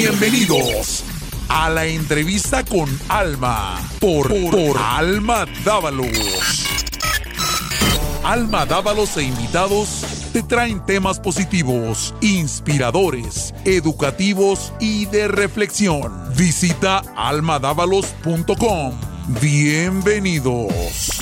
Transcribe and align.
Bienvenidos 0.00 1.02
a 1.48 1.68
la 1.70 1.84
entrevista 1.84 2.64
con 2.64 2.88
Alma 3.08 3.80
por, 3.98 4.32
Alma 4.78 5.44
Dávalos. 5.64 6.64
Alma 8.22 8.64
Dávalos 8.64 9.16
e 9.16 9.24
invitados 9.24 10.04
te 10.32 10.44
traen 10.44 10.86
temas 10.86 11.18
positivos, 11.18 12.14
inspiradores, 12.20 13.52
educativos 13.64 14.72
y 14.78 15.06
de 15.06 15.26
reflexión. 15.26 16.12
Visita 16.36 17.02
almadávalos.com. 17.16 18.92
Bienvenidos. 19.40 21.17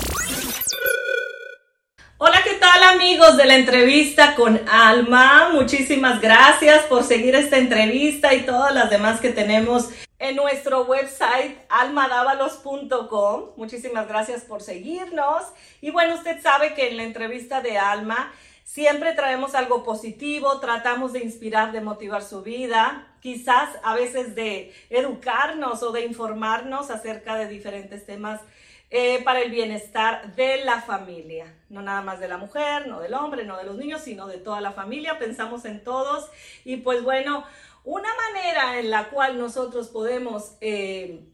Hola, 2.76 2.88
¿qué 2.88 2.94
tal 2.94 3.00
amigos 3.00 3.36
de 3.38 3.46
la 3.46 3.56
entrevista 3.56 4.34
con 4.34 4.60
Alma? 4.68 5.48
Muchísimas 5.50 6.20
gracias 6.20 6.84
por 6.84 7.04
seguir 7.04 7.34
esta 7.34 7.56
entrevista 7.56 8.34
y 8.34 8.44
todas 8.44 8.74
las 8.74 8.90
demás 8.90 9.20
que 9.20 9.30
tenemos 9.30 9.88
en 10.18 10.36
nuestro 10.36 10.84
website 10.84 11.56
almadavalos.com. 11.70 13.52
Muchísimas 13.56 14.08
gracias 14.08 14.42
por 14.42 14.60
seguirnos. 14.60 15.42
Y 15.80 15.90
bueno, 15.90 16.16
usted 16.16 16.42
sabe 16.42 16.74
que 16.74 16.90
en 16.90 16.98
la 16.98 17.04
entrevista 17.04 17.62
de 17.62 17.78
Alma 17.78 18.32
siempre 18.64 19.14
traemos 19.14 19.54
algo 19.54 19.82
positivo, 19.82 20.60
tratamos 20.60 21.14
de 21.14 21.20
inspirar, 21.20 21.72
de 21.72 21.80
motivar 21.80 22.22
su 22.22 22.42
vida, 22.42 23.06
quizás 23.20 23.70
a 23.84 23.94
veces 23.94 24.34
de 24.34 24.74
educarnos 24.90 25.82
o 25.82 25.92
de 25.92 26.04
informarnos 26.04 26.90
acerca 26.90 27.36
de 27.36 27.48
diferentes 27.48 28.04
temas 28.04 28.40
eh, 28.90 29.22
para 29.24 29.40
el 29.40 29.50
bienestar 29.50 30.34
de 30.36 30.64
la 30.64 30.80
familia. 30.80 31.52
No 31.68 31.82
nada 31.82 32.02
más 32.02 32.20
de 32.20 32.28
la 32.28 32.38
mujer, 32.38 32.86
no 32.86 33.00
del 33.00 33.14
hombre, 33.14 33.44
no 33.44 33.56
de 33.56 33.64
los 33.64 33.76
niños, 33.76 34.02
sino 34.02 34.26
de 34.26 34.38
toda 34.38 34.60
la 34.60 34.72
familia. 34.72 35.18
Pensamos 35.18 35.64
en 35.64 35.82
todos. 35.82 36.30
Y 36.64 36.78
pues 36.78 37.02
bueno, 37.02 37.44
una 37.84 38.08
manera 38.14 38.78
en 38.78 38.90
la 38.90 39.10
cual 39.10 39.38
nosotros 39.38 39.88
podemos 39.88 40.56
eh, 40.60 41.24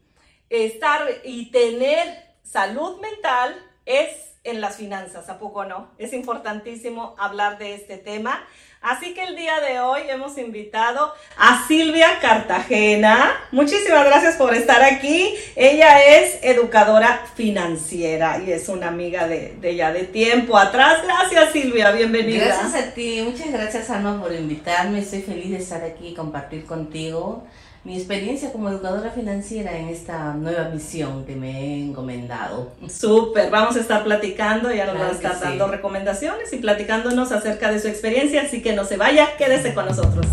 estar 0.49 1.07
y 1.23 1.51
tener 1.51 2.35
salud 2.43 2.99
mental 3.01 3.55
es 3.85 4.33
en 4.43 4.59
las 4.59 4.75
finanzas, 4.77 5.29
¿a 5.29 5.39
poco 5.39 5.65
no? 5.65 5.91
Es 5.97 6.13
importantísimo 6.13 7.15
hablar 7.17 7.57
de 7.57 7.75
este 7.75 7.97
tema. 7.97 8.45
Así 8.83 9.13
que 9.13 9.23
el 9.23 9.37
día 9.37 9.61
de 9.61 9.79
hoy 9.79 10.01
hemos 10.09 10.37
invitado 10.37 11.13
a 11.37 11.65
Silvia 11.69 12.19
Cartagena. 12.19 13.31
Muchísimas 13.53 14.05
gracias 14.05 14.35
por 14.35 14.53
estar 14.53 14.83
aquí. 14.83 15.35
Ella 15.55 16.03
es 16.17 16.39
educadora 16.41 17.25
financiera 17.33 18.43
y 18.45 18.51
es 18.51 18.67
una 18.67 18.89
amiga 18.89 19.25
de, 19.25 19.73
ya 19.73 19.93
de 19.93 20.03
tiempo 20.03 20.57
atrás. 20.57 21.01
Gracias 21.01 21.53
Silvia, 21.53 21.91
bienvenida. 21.91 22.43
Gracias 22.43 22.75
a 22.75 22.93
ti, 22.93 23.21
muchas 23.23 23.53
gracias 23.53 23.89
Alma 23.89 24.21
por 24.21 24.33
invitarme. 24.33 24.99
Estoy 24.99 25.21
feliz 25.21 25.51
de 25.51 25.59
estar 25.59 25.81
aquí 25.81 26.09
y 26.09 26.13
compartir 26.13 26.65
contigo 26.65 27.47
mi 27.85 27.97
experiencia 27.97 28.53
como 28.53 28.69
educadora 28.69 29.11
financiera 29.11 29.77
en 29.77 29.89
esta 29.89 30.33
nueva 30.35 30.69
misión 30.69 31.25
que 31.25 31.35
me 31.35 31.51
he 31.51 31.83
encomendado. 31.83 32.71
Súper, 32.87 33.49
vamos 33.49 33.75
a 33.75 33.81
estar 33.81 34.05
platicando, 34.05 34.71
ya 34.71 34.85
nos 34.85 34.95
Claro 34.95 35.07
va 35.07 35.11
a 35.11 35.15
estar 35.15 35.39
dando 35.41 35.65
sí. 35.65 35.71
recomendaciones 35.71 36.53
y 36.53 36.57
platicándonos 36.59 37.33
acerca 37.33 37.69
de 37.69 37.79
su 37.79 37.89
experiencia, 37.89 38.43
así 38.43 38.61
que 38.61 38.71
no 38.73 38.85
se 38.85 38.95
vaya, 38.95 39.35
quédese 39.37 39.73
con 39.73 39.85
nosotros. 39.85 40.25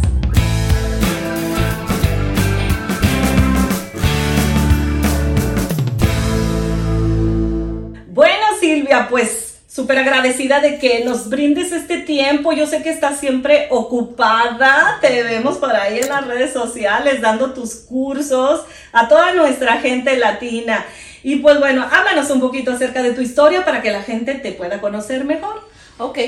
Bueno, 8.13 8.45
Silvia, 8.61 9.09
pues 9.11 9.50
súper 9.71 9.99
agradecida 9.99 10.61
de 10.61 10.79
que 10.79 11.05
nos 11.05 11.29
brindes 11.29 11.71
este 11.71 11.99
tiempo. 11.99 12.53
Yo 12.53 12.67
sé 12.67 12.83
que 12.83 12.91
estás 12.91 13.21
siempre 13.21 13.69
ocupada. 13.71 14.99
Te 15.01 15.23
vemos 15.23 15.59
por 15.59 15.75
ahí 15.75 16.01
en 16.01 16.09
las 16.09 16.27
redes 16.27 16.53
sociales 16.53 17.21
dando 17.21 17.53
tus 17.53 17.77
cursos 17.77 18.65
a 18.93 19.07
toda 19.09 19.33
nuestra 19.35 19.81
gente 19.81 20.17
latina. 20.19 20.85
Y 21.23 21.37
pues 21.37 21.61
bueno, 21.61 21.87
háblanos 21.89 22.31
un 22.31 22.41
poquito 22.41 22.73
acerca 22.73 23.03
de 23.03 23.13
tu 23.13 23.21
historia 23.21 23.65
para 23.65 23.81
que 23.81 23.93
la 23.93 24.03
gente 24.03 24.35
te 24.35 24.53
pueda 24.53 24.81
conocer 24.81 25.25
mejor. 25.25 25.63
Ok, 25.99 26.19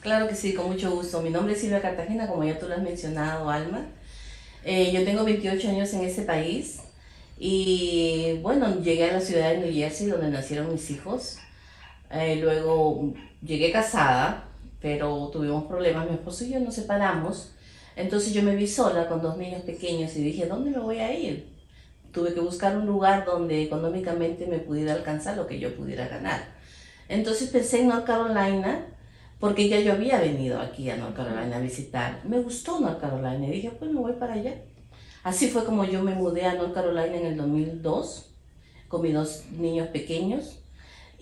claro 0.00 0.28
que 0.28 0.36
sí, 0.36 0.54
con 0.54 0.68
mucho 0.68 0.92
gusto. 0.92 1.22
Mi 1.22 1.30
nombre 1.30 1.54
es 1.54 1.60
Silvia 1.60 1.82
Cartagena, 1.82 2.28
como 2.28 2.44
ya 2.44 2.58
tú 2.58 2.68
lo 2.68 2.74
has 2.74 2.82
mencionado, 2.82 3.50
Alma. 3.50 3.86
Eh, 4.64 4.92
yo 4.92 5.04
tengo 5.04 5.24
28 5.24 5.70
años 5.70 5.92
en 5.94 6.04
este 6.04 6.22
país 6.22 6.78
y 7.36 8.38
bueno, 8.42 8.80
llegué 8.80 9.10
a 9.10 9.14
la 9.14 9.20
ciudad 9.20 9.50
de 9.50 9.58
New 9.58 9.74
Jersey 9.74 10.06
donde 10.06 10.30
nacieron 10.30 10.72
mis 10.72 10.88
hijos. 10.90 11.38
Eh, 12.12 12.36
luego 12.36 13.14
llegué 13.42 13.72
casada, 13.72 14.48
pero 14.80 15.28
tuvimos 15.32 15.64
problemas, 15.64 16.08
mi 16.08 16.14
esposo 16.14 16.44
y 16.44 16.50
yo 16.50 16.60
nos 16.60 16.74
separamos. 16.74 17.52
Entonces 17.96 18.32
yo 18.32 18.42
me 18.42 18.56
vi 18.56 18.66
sola 18.66 19.08
con 19.08 19.22
dos 19.22 19.36
niños 19.36 19.62
pequeños 19.62 20.16
y 20.16 20.22
dije, 20.22 20.46
¿dónde 20.46 20.70
me 20.70 20.78
voy 20.78 20.98
a 20.98 21.12
ir? 21.12 21.48
Tuve 22.12 22.34
que 22.34 22.40
buscar 22.40 22.76
un 22.76 22.86
lugar 22.86 23.24
donde 23.24 23.62
económicamente 23.62 24.46
me 24.46 24.58
pudiera 24.58 24.92
alcanzar 24.92 25.36
lo 25.36 25.46
que 25.46 25.58
yo 25.58 25.74
pudiera 25.74 26.08
ganar. 26.08 26.42
Entonces 27.08 27.50
pensé 27.50 27.80
en 27.80 27.88
North 27.88 28.06
Carolina, 28.06 28.86
porque 29.38 29.68
ya 29.68 29.80
yo 29.80 29.92
había 29.92 30.20
venido 30.20 30.60
aquí 30.60 30.88
a 30.88 30.96
North 30.96 31.16
Carolina 31.16 31.56
a 31.56 31.60
visitar. 31.60 32.20
Me 32.24 32.38
gustó 32.38 32.80
North 32.80 33.00
Carolina 33.00 33.46
y 33.46 33.50
dije, 33.50 33.70
pues 33.70 33.90
me 33.90 34.00
voy 34.00 34.12
para 34.12 34.34
allá. 34.34 34.54
Así 35.22 35.48
fue 35.48 35.64
como 35.64 35.84
yo 35.84 36.02
me 36.02 36.14
mudé 36.14 36.46
a 36.46 36.54
North 36.54 36.74
Carolina 36.74 37.16
en 37.16 37.26
el 37.26 37.36
2002 37.36 38.30
con 38.88 39.02
mis 39.02 39.14
dos 39.14 39.44
niños 39.52 39.88
pequeños. 39.88 40.61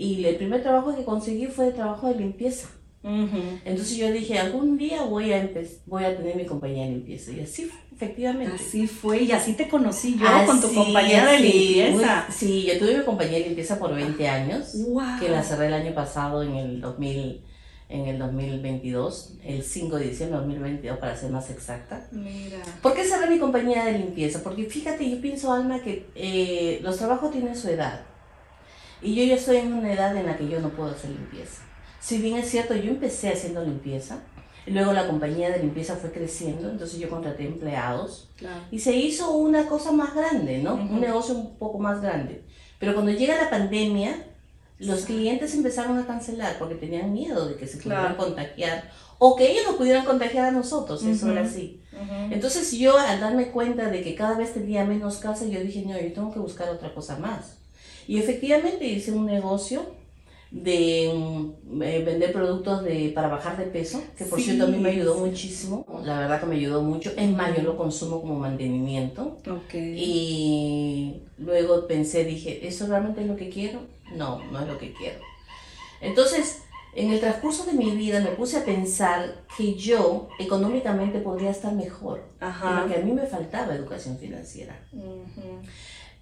Y 0.01 0.25
el 0.25 0.37
primer 0.37 0.63
trabajo 0.63 0.97
que 0.97 1.05
conseguí 1.05 1.47
fue 1.47 1.67
de 1.67 1.73
trabajo 1.73 2.09
de 2.09 2.15
limpieza. 2.15 2.69
Entonces 3.03 3.97
yo 3.97 4.11
dije, 4.13 4.39
algún 4.39 4.77
día 4.77 5.03
voy 5.03 5.33
a, 5.33 5.51
voy 5.87 6.05
a 6.05 6.17
tener 6.17 6.37
mi 6.37 6.45
compañía 6.45 6.85
de 6.85 6.93
limpieza. 6.93 7.33
Y 7.33 7.41
así 7.41 7.65
fue, 7.65 7.79
efectivamente. 7.95 8.55
Así 8.57 8.87
fue, 8.87 9.23
y 9.23 9.33
así 9.33 9.55
te 9.55 9.69
conocí 9.69 10.19
yo 10.19 10.27
Así, 10.29 10.47
con 10.47 10.61
tu 10.61 10.73
compañía 10.75 11.25
de 11.27 11.39
limpieza. 11.39 12.27
sí, 12.31 12.63
yo 12.67 12.79
tuve 12.79 12.99
mi 12.99 13.05
compañía 13.05 13.39
de 13.39 13.45
limpieza 13.47 13.79
por 13.79 13.95
20 13.95 14.29
años, 14.29 14.73
Wow. 14.87 15.19
que 15.21 15.29
la 15.31 15.43
cerré 15.43 15.67
el 15.69 15.75
año 15.75 15.95
pasado 15.95 16.43
en 16.43 16.55
el 16.57 16.81
2000, 16.83 17.43
en 17.89 18.07
el 18.07 18.19
2022, 18.19 19.33
el 19.45 19.63
5 19.63 19.97
de 19.97 20.09
diciembre 20.09 20.39
de 20.39 20.45
2022 20.45 20.99
para 20.99 21.17
ser 21.17 21.31
más 21.31 21.51
exacta. 21.51 22.07
Mira. 22.13 22.59
¿Por 22.83 22.95
qué 22.95 23.05
cerré 23.05 23.29
mi 23.31 23.39
compañía 23.39 23.85
de 23.87 23.99
limpieza? 23.99 24.43
Porque 24.43 24.65
fíjate, 24.65 25.09
yo 25.11 25.21
pienso, 25.23 25.53
Alma, 25.53 25.81
que 25.83 26.07
eh, 26.15 26.81
los 26.83 26.99
trabajos 26.99 27.31
tienen 27.33 27.57
su 27.57 27.69
edad. 27.69 28.03
Y 29.03 29.15
yo 29.15 29.25
ya 29.25 29.35
estoy 29.37 29.59
en 29.59 29.73
una 29.73 29.93
edad 29.93 30.17
en 30.17 30.27
la 30.27 30.37
que 30.37 30.49
yo 30.49 30.61
no 30.61 30.71
puedo 30.71 30.91
hacer 30.91 31.11
limpieza. 31.11 31.63
Si 32.01 32.19
bien 32.19 32.37
es 32.37 32.51
cierto, 32.51 32.75
yo 32.75 32.91
empecé 32.91 33.31
haciendo 33.31 33.63
limpieza, 33.65 34.21
luego 34.67 34.93
la 34.93 35.07
compañía 35.07 35.51
de 35.51 35.59
limpieza 35.59 35.97
fue 35.97 36.13
creciendo, 36.13 36.71
entonces 36.71 36.99
yo 36.99 37.09
contraté 37.11 37.45
empleados 37.47 38.29
Claro. 38.37 38.61
y 38.71 38.79
se 38.79 38.95
hizo 38.97 39.33
una 39.33 39.67
cosa 39.69 39.93
más 39.93 40.15
grande, 40.15 40.59
¿no? 40.63 40.75
Un 40.75 41.01
negocio 41.01 41.35
un 41.35 41.57
poco 41.57 41.79
más 41.79 42.01
grande. 42.01 42.45
Pero 42.79 42.95
cuando 42.95 43.13
llega 43.13 43.37
la 43.37 43.51
pandemia, 43.51 44.27
los 44.79 45.03
clientes 45.05 45.55
empezaron 45.55 45.99
a 45.99 46.07
cancelar 46.07 46.59
porque 46.59 46.75
tenían 46.75 47.13
miedo 47.13 47.47
de 47.49 47.57
que 47.57 47.67
se 47.67 47.77
pudieran 47.79 48.15
Claro. 48.15 48.17
contagiar 48.17 48.91
o 49.19 49.37
que 49.37 49.51
ellos 49.53 49.65
nos 49.67 49.77
pudieran 49.77 50.07
contagiar 50.07 50.47
a 50.47 50.51
nosotros, 50.51 51.03
eso 51.05 51.27
Ujú. 51.27 51.33
era 51.37 51.45
así. 51.47 51.83
Entonces 52.31 52.73
yo 52.73 52.97
al 52.97 53.21
darme 53.21 53.51
cuenta 53.51 53.91
de 53.91 54.03
que 54.03 54.15
cada 54.15 54.39
vez 54.39 54.55
tenía 54.55 54.85
menos 54.87 55.19
casa, 55.19 55.45
yo 55.45 55.61
dije, 55.61 55.83
no, 55.87 56.01
yo 56.01 56.13
tengo 56.15 56.33
que 56.33 56.39
buscar 56.39 56.71
otra 56.71 56.95
cosa 56.95 57.19
más. 57.19 57.59
Y 58.11 58.19
efectivamente 58.19 58.85
hice 58.89 59.13
un 59.13 59.25
negocio 59.25 59.83
de 60.51 61.13
mm, 61.15 61.81
eh, 61.81 62.03
vender 62.05 62.33
productos 62.33 62.83
de, 62.83 63.13
para 63.15 63.29
bajar 63.29 63.57
de 63.57 63.67
peso, 63.67 64.03
que 64.19 64.25
por 64.25 64.41
Sí, 64.41 64.47
cierto 64.47 64.65
a 64.65 64.67
mí 64.67 64.79
me 64.79 64.91
ayudó 64.91 65.15
muchísimo, 65.15 65.87
la 66.03 66.19
verdad 66.19 66.41
que 66.41 66.47
me 66.47 66.57
ayudó 66.57 66.83
mucho, 66.83 67.13
es 67.17 67.31
más, 67.31 67.57
yo 67.57 67.63
lo 67.63 67.77
consumo 67.77 68.21
como 68.21 68.35
mantenimiento. 68.35 69.39
Y 69.73 71.23
luego 71.39 71.87
pensé, 71.87 72.25
dije, 72.25 72.67
¿eso 72.67 72.89
realmente 72.89 73.21
es 73.21 73.29
lo 73.29 73.37
que 73.37 73.49
quiero? 73.49 73.83
No, 74.17 74.43
no 74.51 74.59
es 74.59 74.67
lo 74.67 74.77
que 74.77 74.93
quiero. 74.93 75.21
Entonces, 76.01 76.63
en 76.97 77.13
el 77.13 77.21
transcurso 77.21 77.65
de 77.65 77.75
mi 77.75 77.93
vida 77.93 78.19
me 78.19 78.31
puse 78.31 78.57
a 78.57 78.65
pensar 78.65 79.45
que 79.57 79.77
yo 79.77 80.31
económicamente 80.41 81.21
podría 81.21 81.51
estar 81.53 81.73
mejor, 81.73 82.25
Ajá. 82.41 82.87
pero 82.89 82.93
que 82.93 83.01
a 83.01 83.05
mí 83.05 83.13
me 83.13 83.27
faltaba 83.29 83.73
educación 83.73 84.19
financiera. 84.19 84.77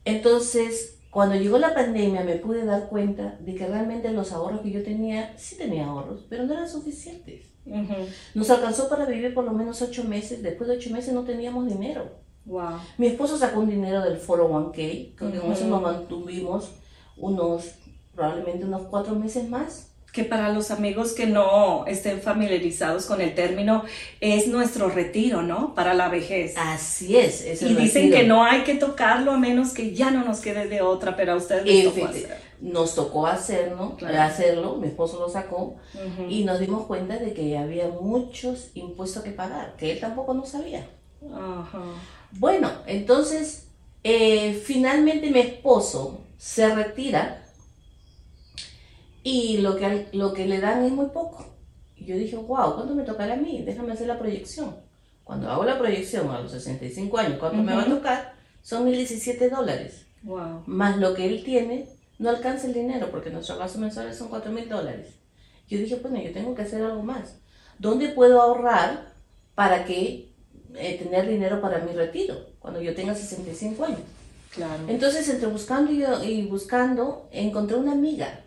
Entonces, 0.04 0.97
cuando 1.10 1.36
llegó 1.36 1.58
la 1.58 1.74
pandemia 1.74 2.22
me 2.22 2.36
pude 2.36 2.64
dar 2.64 2.88
cuenta 2.88 3.38
de 3.40 3.54
que 3.54 3.66
realmente 3.66 4.12
los 4.12 4.32
ahorros 4.32 4.60
que 4.60 4.70
yo 4.70 4.82
tenía, 4.82 5.34
sí 5.38 5.56
tenía 5.56 5.86
ahorros, 5.86 6.26
pero 6.28 6.44
no 6.44 6.52
eran 6.52 6.68
suficientes. 6.68 7.46
Ujú. 7.64 7.94
Nos 8.34 8.50
alcanzó 8.50 8.88
para 8.88 9.04
vivir 9.06 9.34
por 9.34 9.44
lo 9.44 9.52
menos 9.52 9.80
ocho 9.82 10.04
meses, 10.04 10.42
después 10.42 10.68
de 10.68 10.76
ocho 10.76 10.90
meses 10.90 11.14
no 11.14 11.24
teníamos 11.24 11.66
dinero. 11.66 12.10
Wow. 12.44 12.78
Mi 12.96 13.08
esposo 13.08 13.36
sacó 13.36 13.60
un 13.60 13.68
dinero 13.70 14.02
del 14.02 14.20
401k, 14.20 14.72
que 14.72 15.14
con 15.16 15.32
eso 15.52 15.62
Ujú. 15.62 15.70
nos 15.70 15.82
mantuvimos 15.82 16.70
unos, 17.16 17.72
probablemente 18.14 18.64
unos 18.64 18.82
cuatro 18.82 19.14
meses 19.14 19.48
más. 19.48 19.90
Que 20.12 20.24
para 20.24 20.48
los 20.48 20.70
amigos 20.70 21.12
que 21.12 21.26
no 21.26 21.84
estén 21.86 22.20
familiarizados 22.20 23.04
con 23.06 23.20
el 23.20 23.34
término, 23.34 23.84
es 24.20 24.48
nuestro 24.48 24.88
retiro, 24.88 25.42
¿no? 25.42 25.74
Para 25.74 25.92
la 25.94 26.08
vejez. 26.08 26.54
Así 26.56 27.16
es. 27.16 27.42
es 27.42 27.62
y 27.62 27.74
dicen 27.74 28.04
retiro. 28.04 28.16
que 28.16 28.26
no 28.26 28.42
hay 28.44 28.62
que 28.62 28.74
tocarlo 28.74 29.32
a 29.32 29.38
menos 29.38 29.72
que 29.72 29.94
ya 29.94 30.10
no 30.10 30.24
nos 30.24 30.40
quede 30.40 30.66
de 30.66 30.80
otra, 30.80 31.14
pero 31.14 31.32
a 31.32 31.36
ustedes 31.36 31.64
les 31.66 31.84
tocó 31.84 32.06
hacer. 32.06 32.48
Nos 32.60 32.94
tocó 32.96 33.26
hacerlo, 33.26 33.94
Claro. 33.96 34.20
hacerlo, 34.22 34.76
mi 34.76 34.88
esposo 34.88 35.20
lo 35.20 35.28
sacó 35.28 35.76
y 36.28 36.42
nos 36.44 36.58
dimos 36.58 36.86
cuenta 36.86 37.16
de 37.18 37.32
que 37.32 37.56
había 37.56 37.86
muchos 37.88 38.70
impuestos 38.74 39.22
que 39.22 39.30
pagar, 39.30 39.74
que 39.76 39.92
él 39.92 40.00
tampoco 40.00 40.34
no 40.34 40.44
sabía. 40.44 40.88
Ajá. 41.32 41.82
Bueno, 42.32 42.70
entonces, 42.86 43.68
eh, 44.02 44.60
finalmente 44.64 45.30
mi 45.30 45.38
esposo 45.40 46.20
se 46.36 46.74
retira 46.74 47.44
y 49.22 49.58
lo 49.58 49.76
que, 49.76 50.08
lo 50.12 50.32
que 50.32 50.46
le 50.46 50.60
dan 50.60 50.84
es 50.84 50.92
muy 50.92 51.06
poco. 51.06 51.46
Y 51.96 52.06
yo 52.06 52.16
dije, 52.16 52.36
wow, 52.36 52.74
¿cuánto 52.74 52.94
me 52.94 53.02
tocará 53.02 53.34
a 53.34 53.36
mí? 53.36 53.62
Déjame 53.64 53.92
hacer 53.92 54.06
la 54.06 54.18
proyección. 54.18 54.76
Cuando 55.24 55.50
hago 55.50 55.64
la 55.64 55.78
proyección 55.78 56.30
a 56.30 56.40
los 56.40 56.52
65 56.52 57.18
años, 57.18 57.38
¿cuánto 57.38 57.58
me 57.58 57.74
va 57.74 57.82
a 57.82 57.88
tocar? 57.90 58.34
Son 58.62 58.86
1.017 58.86 59.50
dólares. 59.50 60.06
Wow. 60.22 60.62
Más 60.66 60.98
lo 60.98 61.14
que 61.14 61.26
él 61.26 61.44
tiene, 61.44 61.88
no 62.18 62.30
alcanza 62.30 62.66
el 62.66 62.74
dinero 62.74 63.10
porque 63.10 63.30
nuestros 63.30 63.58
gastos 63.58 63.80
mensuales 63.80 64.16
son 64.16 64.30
4.000 64.30 64.68
dólares. 64.68 65.08
Yo 65.68 65.78
dije, 65.78 65.96
bueno, 65.96 66.20
yo 66.22 66.32
tengo 66.32 66.54
que 66.54 66.62
hacer 66.62 66.82
algo 66.82 67.02
más. 67.02 67.36
¿Dónde 67.78 68.08
puedo 68.08 68.40
ahorrar 68.40 69.12
para 69.54 69.84
que 69.84 70.32
eh, 70.74 70.98
tener 70.98 71.28
dinero 71.28 71.60
para 71.60 71.80
mi 71.80 71.92
retiro 71.92 72.36
cuando 72.58 72.80
yo 72.80 72.94
tenga 72.94 73.14
65 73.14 73.84
años? 73.84 74.00
Claro. 74.54 74.84
Entonces, 74.88 75.28
entre 75.28 75.48
buscando 75.48 75.92
y, 75.92 76.04
y 76.24 76.46
buscando, 76.46 77.28
encontré 77.32 77.76
una 77.76 77.92
amiga 77.92 78.44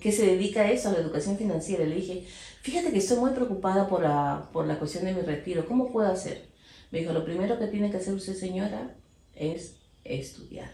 que 0.00 0.12
se 0.12 0.26
dedica 0.26 0.62
a 0.62 0.70
eso, 0.70 0.88
a 0.88 0.92
la 0.92 0.98
educación 0.98 1.36
financiera. 1.36 1.84
Le 1.84 1.96
dije, 1.96 2.24
fíjate 2.62 2.92
que 2.92 2.98
estoy 2.98 3.18
muy 3.18 3.30
preocupada 3.30 3.88
por 3.88 4.02
la, 4.02 4.48
por 4.52 4.66
la 4.66 4.78
cuestión 4.78 5.04
de 5.04 5.14
mi 5.14 5.22
retiro, 5.22 5.66
¿cómo 5.66 5.90
puedo 5.92 6.10
hacer? 6.10 6.48
Me 6.90 7.00
dijo, 7.00 7.12
lo 7.12 7.24
primero 7.24 7.58
que 7.58 7.66
tiene 7.66 7.90
que 7.90 7.98
hacer 7.98 8.14
usted, 8.14 8.34
señora, 8.34 8.96
es 9.34 9.76
estudiar, 10.04 10.70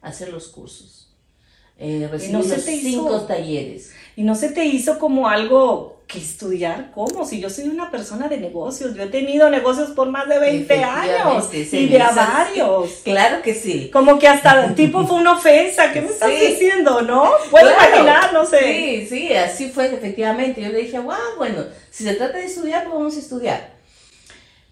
hacer 0.00 0.32
los 0.32 0.48
cursos, 0.48 1.13
eh, 1.78 2.08
recibir 2.10 2.36
los 2.36 2.46
cinco 2.46 3.20
talleres. 3.22 3.92
Y 4.16 4.22
no 4.22 4.34
se 4.34 4.50
te 4.50 4.64
hizo 4.64 4.98
como 4.98 5.28
algo 5.28 5.94
que 6.06 6.18
estudiar, 6.18 6.90
¿cómo? 6.94 7.24
Si 7.24 7.40
yo 7.40 7.48
soy 7.48 7.64
una 7.68 7.90
persona 7.90 8.28
de 8.28 8.36
negocios, 8.36 8.94
yo 8.94 9.04
he 9.04 9.06
tenido 9.06 9.48
negocios 9.48 9.90
por 9.90 10.10
más 10.10 10.28
de 10.28 10.38
20 10.38 10.84
años 10.84 11.48
y 11.52 11.86
de 11.88 12.00
a 12.00 12.12
varios. 12.12 12.90
Claro 13.04 13.42
que 13.42 13.54
sí. 13.54 13.90
Como 13.92 14.18
que 14.18 14.28
hasta 14.28 14.66
el 14.66 14.74
tipo 14.74 15.06
fue 15.06 15.16
una 15.16 15.32
ofensa, 15.32 15.92
¿qué 15.92 16.02
me 16.02 16.08
estás 16.08 16.30
diciendo, 16.30 17.02
no? 17.02 17.30
Puedo 17.50 17.70
imaginar, 17.70 18.32
no 18.32 18.44
sé. 18.44 18.58
Sí, 18.60 19.06
sí, 19.08 19.34
así 19.34 19.70
fue 19.70 19.86
efectivamente. 19.86 20.60
Yo 20.60 20.68
le 20.68 20.78
dije, 20.78 20.98
wow, 20.98 21.14
bueno, 21.38 21.64
si 21.90 22.04
se 22.04 22.14
trata 22.14 22.38
de 22.38 22.46
estudiar, 22.46 22.84
pues 22.84 22.94
vamos 22.94 23.16
a 23.16 23.20
estudiar. 23.20 23.73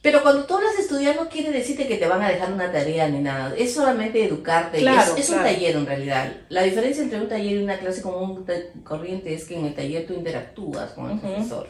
Pero 0.02 0.20
cuando 0.22 0.44
tú 0.44 0.56
hablas 0.56 0.76
de 0.76 0.82
estudiar 0.82 1.14
no 1.14 1.28
quiere 1.28 1.52
decirte 1.52 1.86
que 1.86 1.96
te 1.96 2.08
van 2.08 2.22
a 2.22 2.28
dejar 2.28 2.52
una 2.52 2.72
tarea 2.72 3.08
ni 3.08 3.20
nada, 3.20 3.54
es 3.56 3.72
solamente 3.72 4.24
educarte, 4.24 4.78
claro, 4.78 5.16
es, 5.16 5.30
un 5.30 5.38
taller 5.38 5.76
en 5.76 5.86
realidad. 5.86 6.32
La 6.48 6.62
diferencia 6.64 7.04
entre 7.04 7.20
un 7.20 7.28
taller 7.28 7.52
y 7.52 7.62
una 7.62 7.78
clase 7.78 8.02
común 8.02 8.44
corriente 8.82 9.32
es 9.32 9.44
que 9.44 9.56
en 9.56 9.66
el 9.66 9.74
taller 9.76 10.04
tú 10.04 10.14
interactúas 10.14 10.90
con 10.90 11.08
el 11.08 11.20
profesor. 11.20 11.68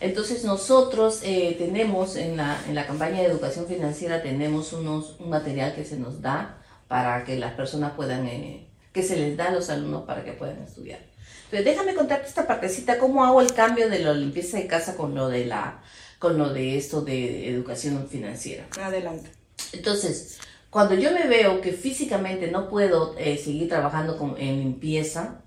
Entonces 0.00 0.42
nosotros 0.44 1.20
eh, 1.22 1.54
tenemos 1.58 2.16
en 2.16 2.38
la, 2.38 2.58
en 2.66 2.74
la 2.74 2.86
campaña 2.86 3.18
de 3.18 3.26
educación 3.26 3.66
financiera 3.66 4.22
tenemos 4.22 4.72
unos, 4.72 5.20
un 5.20 5.28
material 5.28 5.74
que 5.74 5.84
se 5.84 5.98
nos 5.98 6.22
da 6.22 6.56
para 6.88 7.24
que 7.24 7.36
las 7.36 7.52
personas 7.52 7.92
puedan, 7.92 8.26
eh, 8.26 8.66
que 8.94 9.02
se 9.02 9.16
les 9.16 9.36
da 9.36 9.48
a 9.48 9.50
los 9.50 9.68
alumnos 9.68 10.04
para 10.04 10.24
que 10.24 10.32
puedan 10.32 10.62
estudiar. 10.62 11.00
Entonces 11.44 11.66
déjame 11.66 11.94
contarte 11.94 12.26
esta 12.26 12.46
partecita, 12.46 12.98
cómo 12.98 13.22
hago 13.22 13.42
el 13.42 13.52
cambio 13.52 13.90
de 13.90 13.98
la 13.98 14.14
limpieza 14.14 14.56
de 14.56 14.66
casa 14.66 14.96
con 14.96 15.14
lo 15.14 15.28
de 15.28 15.44
la 15.44 15.82
con 16.20 16.38
lo 16.38 16.52
de 16.52 16.76
esto 16.76 17.00
de 17.00 17.48
educación 17.48 18.06
financiera. 18.08 18.68
Adelante. 18.80 19.30
Entonces, 19.72 20.38
cuando 20.68 20.94
yo 20.94 21.10
me 21.10 21.26
veo 21.26 21.60
que 21.60 21.72
físicamente 21.72 22.50
no 22.50 22.68
puedo 22.68 23.16
eh, 23.18 23.36
seguir 23.36 23.68
trabajando 23.68 24.16
con, 24.16 24.36
en 24.38 24.60
limpieza, 24.60 25.40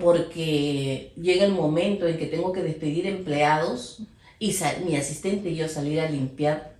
porque 0.00 1.12
llega 1.20 1.44
el 1.44 1.52
momento 1.52 2.06
en 2.06 2.16
que 2.16 2.26
tengo 2.26 2.52
que 2.52 2.62
despedir 2.62 3.06
empleados 3.06 4.02
y 4.38 4.56
mi 4.86 4.96
asistente 4.96 5.50
y 5.50 5.56
yo 5.56 5.68
salir 5.68 6.00
a 6.00 6.08
limpiar, 6.08 6.74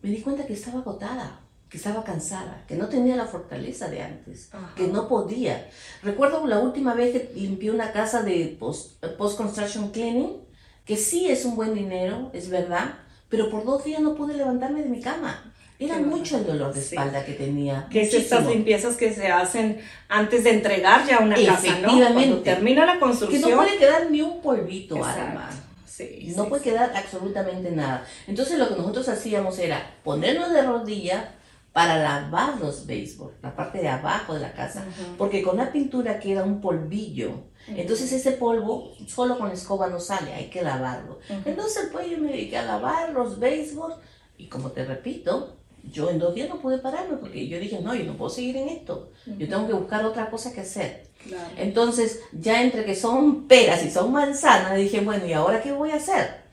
me 0.00 0.10
di 0.10 0.20
cuenta 0.20 0.46
que 0.46 0.52
estaba 0.52 0.80
agotada, 0.80 1.40
que 1.68 1.78
estaba 1.78 2.04
cansada, 2.04 2.64
que 2.68 2.76
no 2.76 2.88
tenía 2.88 3.16
la 3.16 3.26
fortaleza 3.26 3.88
de 3.88 4.02
antes, 4.02 4.50
que 4.76 4.86
no 4.86 5.08
podía. 5.08 5.68
Recuerdo 6.02 6.46
la 6.46 6.60
última 6.60 6.94
vez 6.94 7.12
que 7.12 7.32
limpié 7.34 7.72
una 7.72 7.92
casa 7.92 8.22
de 8.22 8.56
post-construction 8.58 9.90
cleaning, 9.90 10.47
que 10.88 10.96
sí 10.96 11.28
es 11.28 11.44
un 11.44 11.54
buen 11.54 11.74
dinero, 11.74 12.30
es 12.32 12.48
verdad, 12.48 12.94
pero 13.28 13.50
por 13.50 13.62
dos 13.62 13.84
días 13.84 14.00
no 14.00 14.14
pude 14.14 14.32
levantarme 14.32 14.82
de 14.82 14.88
mi 14.88 15.02
cama. 15.02 15.52
Era 15.78 15.98
mucho 15.98 16.38
el 16.38 16.46
dolor 16.46 16.72
de 16.72 16.80
espalda 16.80 17.26
que 17.26 17.34
tenía. 17.34 17.86
Que 17.90 18.00
es 18.00 18.14
estas 18.14 18.46
limpiezas 18.46 18.96
que 18.96 19.12
se 19.12 19.28
hacen 19.28 19.80
antes 20.08 20.44
de 20.44 20.50
entregar 20.50 21.06
ya 21.06 21.18
una 21.18 21.36
casa, 21.36 21.78
¿no? 21.80 22.12
Cuando 22.14 22.38
termina 22.38 22.86
la 22.86 22.98
construcción. 22.98 23.42
Que 23.42 23.50
no 23.50 23.62
puede 23.62 23.76
quedar 23.76 24.10
ni 24.10 24.22
un 24.22 24.40
polvito, 24.40 25.04
Alma. 25.04 25.50
Sí, 25.84 26.32
no 26.34 26.48
puede 26.48 26.62
quedar 26.62 26.96
absolutamente 26.96 27.70
nada. 27.70 28.06
Entonces 28.26 28.58
lo 28.58 28.68
que 28.68 28.76
nosotros 28.76 29.10
hacíamos 29.10 29.58
era 29.58 29.94
ponernos 30.02 30.50
de 30.52 30.62
rodilla 30.62 31.34
para 31.72 31.98
lavar 31.98 32.58
los 32.58 32.86
béisbol, 32.86 33.34
la 33.42 33.54
parte 33.54 33.78
de 33.78 33.88
abajo 33.88 34.34
de 34.34 34.40
la 34.40 34.52
casa, 34.52 34.84
porque 35.18 35.42
con 35.42 35.58
la 35.58 35.70
pintura 35.70 36.18
queda 36.18 36.44
un 36.44 36.62
polvillo 36.62 37.44
entonces 37.76 38.12
ese 38.12 38.32
polvo 38.32 38.92
solo 39.06 39.38
con 39.38 39.48
la 39.48 39.54
escoba 39.54 39.88
no 39.88 40.00
sale, 40.00 40.32
hay 40.32 40.48
que 40.48 40.62
lavarlo. 40.62 41.18
Entonces 41.44 41.88
pues 41.92 42.10
yo 42.10 42.18
me 42.18 42.32
dediqué 42.32 42.58
a 42.58 42.64
lavar 42.64 43.10
los 43.10 43.38
béisbol 43.38 43.94
y 44.36 44.46
como 44.46 44.70
te 44.70 44.84
repito, 44.84 45.56
yo 45.90 46.10
en 46.10 46.18
dos 46.18 46.34
días 46.34 46.48
no 46.48 46.60
pude 46.60 46.78
pararme 46.78 47.16
porque 47.16 47.48
yo 47.48 47.58
dije, 47.58 47.80
no, 47.80 47.94
yo 47.94 48.04
no 48.04 48.16
puedo 48.16 48.30
seguir 48.30 48.56
en 48.56 48.68
esto, 48.68 49.10
yo 49.26 49.48
tengo 49.48 49.66
que 49.66 49.72
buscar 49.74 50.04
otra 50.04 50.30
cosa 50.30 50.52
que 50.52 50.60
hacer. 50.60 51.08
Entonces 51.56 52.20
ya 52.32 52.62
entre 52.62 52.84
que 52.84 52.94
son 52.94 53.46
peras 53.48 53.84
y 53.84 53.90
son 53.90 54.12
manzanas, 54.12 54.76
dije, 54.76 55.00
bueno, 55.00 55.26
¿y 55.26 55.32
ahora 55.32 55.62
qué 55.62 55.72
voy 55.72 55.90
a 55.90 55.96
hacer? 55.96 56.48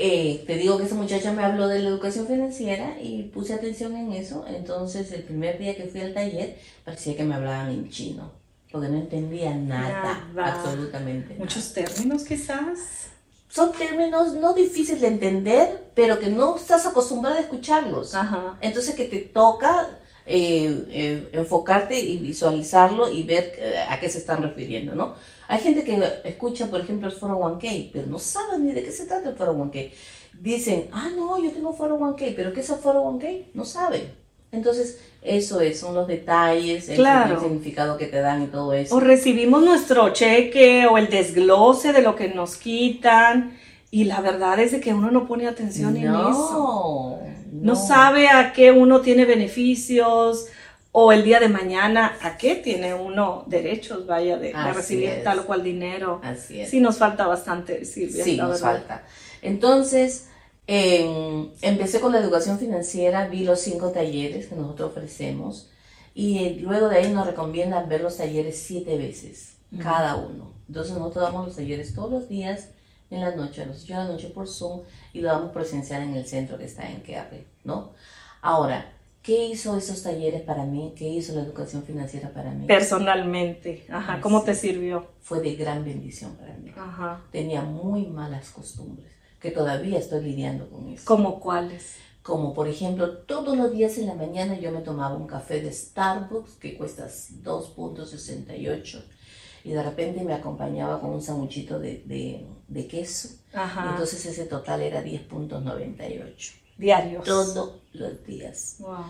Eh, 0.00 0.44
te 0.46 0.56
digo 0.56 0.78
que 0.78 0.84
esa 0.84 0.94
muchacha 0.94 1.32
me 1.32 1.42
habló 1.42 1.66
de 1.66 1.80
la 1.80 1.88
educación 1.88 2.28
financiera 2.28 2.96
y 3.02 3.24
puse 3.24 3.52
atención 3.52 3.96
en 3.96 4.12
eso. 4.12 4.44
Entonces, 4.46 5.10
el 5.10 5.24
primer 5.24 5.58
día 5.58 5.74
que 5.74 5.88
fui 5.88 6.00
al 6.00 6.14
taller, 6.14 6.56
parecía 6.84 7.16
que 7.16 7.24
me 7.24 7.34
hablaban 7.34 7.70
en 7.70 7.90
chino 7.90 8.37
porque 8.70 8.88
no 8.88 8.98
entendía 8.98 9.54
nada, 9.54 10.28
absolutamente. 10.36 11.34
Muchos 11.38 11.72
términos 11.72 12.24
quizás. 12.24 13.08
Son 13.48 13.72
términos 13.72 14.34
no 14.34 14.52
difíciles 14.52 15.00
de 15.00 15.08
entender, 15.08 15.90
pero 15.94 16.18
que 16.18 16.28
no 16.28 16.56
estás 16.56 16.86
acostumbrada 16.86 17.36
a 17.36 17.40
escucharlos. 17.40 18.14
Entonces 18.60 18.94
que 18.94 19.04
te 19.04 19.20
toca 19.20 19.88
eh, 20.26 20.84
eh, 20.90 21.28
enfocarte 21.32 21.98
y 21.98 22.18
visualizarlo 22.18 23.10
y 23.10 23.22
ver 23.22 23.54
eh, 23.56 23.78
a 23.88 23.98
qué 23.98 24.10
se 24.10 24.18
están 24.18 24.42
refiriendo, 24.42 24.94
¿no? 24.94 25.14
Hay 25.48 25.60
gente 25.60 25.82
que 25.82 25.98
escucha, 26.24 26.66
por 26.66 26.82
ejemplo, 26.82 27.08
el 27.08 27.14
foro 27.14 27.40
1K, 27.40 27.88
pero 27.90 28.06
no 28.06 28.18
sabe 28.18 28.58
ni 28.58 28.72
de 28.72 28.84
qué 28.84 28.92
se 28.92 29.06
trata 29.06 29.30
el 29.30 29.36
foro 29.36 29.54
1K. 29.54 29.90
Dicen, 30.38 30.90
ah, 30.92 31.08
no, 31.16 31.42
yo 31.42 31.50
tengo 31.50 31.72
foro 31.72 31.98
1K, 31.98 32.34
pero 32.36 32.52
¿qué 32.52 32.60
es 32.60 32.68
el 32.68 32.76
foro 32.76 33.02
1K? 33.04 33.46
No 33.54 33.64
saben. 33.64 34.12
Entonces, 34.50 34.98
eso 35.20 35.60
es, 35.60 35.78
son 35.78 35.94
los 35.94 36.06
detalles, 36.06 36.88
el, 36.88 37.04
significado 37.40 37.98
que 37.98 38.06
te 38.06 38.20
dan 38.20 38.42
y 38.44 38.46
todo 38.46 38.72
eso. 38.72 38.94
O 38.96 39.00
recibimos 39.00 39.62
nuestro 39.62 40.10
cheque 40.10 40.86
o 40.86 40.96
el 40.96 41.08
desglose 41.08 41.92
de 41.92 42.02
lo 42.02 42.16
que 42.16 42.28
nos 42.28 42.56
quitan 42.56 43.58
y 43.90 44.04
la 44.04 44.20
verdad 44.20 44.58
es 44.60 44.72
de 44.72 44.80
que 44.80 44.94
uno 44.94 45.10
no 45.10 45.26
pone 45.26 45.48
atención 45.48 45.96
en 45.96 46.04
eso. 46.04 47.18
No. 47.50 47.74
sabe 47.74 48.28
a 48.28 48.52
qué 48.52 48.70
uno 48.70 49.00
tiene 49.00 49.24
beneficios 49.24 50.46
o 50.92 51.12
el 51.12 51.24
día 51.24 51.40
de 51.40 51.48
mañana 51.48 52.16
a 52.22 52.36
qué 52.36 52.54
tiene 52.54 52.94
uno 52.94 53.44
derechos, 53.46 54.06
vaya, 54.06 54.38
de, 54.38 54.52
recibir 54.74 55.22
tal 55.24 55.40
o 55.40 55.46
cual 55.46 55.62
dinero. 55.62 56.20
Así 56.22 56.60
es. 56.60 56.70
Sí 56.70 56.80
nos 56.80 56.98
falta 56.98 57.26
bastante, 57.26 57.84
Silvia. 57.84 58.24
Sí, 58.24 58.36
nos 58.36 58.60
falta. 58.60 59.02
Entonces, 59.42 60.28
empecé 60.68 61.98
con 62.00 62.12
la 62.12 62.18
educación 62.18 62.58
financiera, 62.58 63.26
vi 63.26 63.42
los 63.44 63.60
cinco 63.60 63.90
talleres 63.90 64.46
que 64.46 64.54
nosotros 64.54 64.90
ofrecemos 64.90 65.70
y 66.14 66.60
luego 66.60 66.88
de 66.88 66.98
ahí 66.98 67.10
nos 67.10 67.26
recomiendan 67.26 67.88
ver 67.88 68.02
los 68.02 68.18
talleres 68.18 68.58
siete 68.58 68.98
veces, 68.98 69.56
cada 69.82 70.16
uno. 70.16 70.52
Entonces 70.68 70.92
nosotros 70.92 71.24
damos 71.24 71.46
los 71.46 71.56
talleres 71.56 71.94
todos 71.94 72.10
los 72.10 72.28
días 72.28 72.68
en 73.10 73.22
la 73.22 73.34
noche, 73.34 73.62
a 73.62 73.66
las 73.66 73.82
8 73.84 73.86
de 73.86 73.98
la 73.98 74.04
noche 74.08 74.28
por 74.28 74.46
Zoom 74.46 74.82
y 75.14 75.22
lo 75.22 75.28
damos 75.28 75.52
presencial 75.52 76.02
en 76.02 76.14
el 76.14 76.26
centro 76.26 76.58
que 76.58 76.66
está 76.66 76.86
en 76.90 77.00
Queape, 77.00 77.46
¿no? 77.64 77.92
Ahora, 78.42 78.92
¿qué 79.22 79.46
hizo 79.46 79.74
esos 79.78 80.02
talleres 80.02 80.42
para 80.42 80.64
mí? 80.64 80.92
¿Qué 80.94 81.08
hizo 81.08 81.34
la 81.34 81.40
educación 81.40 81.82
financiera 81.82 82.28
para 82.28 82.50
mí? 82.50 82.66
Personalmente, 82.66 83.86
ajá, 83.88 84.20
¿cómo 84.20 84.42
te 84.42 84.54
sirvió? 84.54 85.06
Fue 85.22 85.40
de 85.40 85.54
gran 85.54 85.82
bendición 85.82 86.36
para 86.36 86.54
mí. 86.58 86.70
Ajá. 86.76 87.22
Tenía 87.32 87.62
muy 87.62 88.04
malas 88.06 88.50
costumbres 88.50 89.17
que 89.40 89.50
todavía 89.50 89.98
estoy 89.98 90.22
lidiando 90.24 90.68
con 90.68 90.88
eso. 90.88 91.04
¿Como 91.04 91.40
cuáles? 91.40 91.96
Como 92.22 92.52
por 92.52 92.68
ejemplo, 92.68 93.18
todos 93.18 93.56
los 93.56 93.72
días 93.72 93.96
en 93.98 94.06
la 94.06 94.14
mañana 94.14 94.58
yo 94.58 94.70
me 94.70 94.80
tomaba 94.80 95.16
un 95.16 95.26
café 95.26 95.62
de 95.62 95.72
Starbucks 95.72 96.56
que 96.56 96.76
cuesta 96.76 97.06
2.68 97.06 99.02
y 99.64 99.70
de 99.70 99.82
repente 99.82 100.22
me 100.24 100.34
acompañaba 100.34 101.00
con 101.00 101.10
un 101.10 101.22
sanguchito 101.22 101.78
de, 101.78 102.02
de, 102.68 102.86
queso. 102.86 103.30
Ajá. 103.52 103.90
Entonces 103.90 104.24
ese 104.26 104.44
total 104.44 104.82
era 104.82 105.02
10.98. 105.02 106.52
Diarios. 106.76 107.24
Todos 107.24 107.80
los 107.92 108.24
días. 108.24 108.76
Wow. 108.78 109.04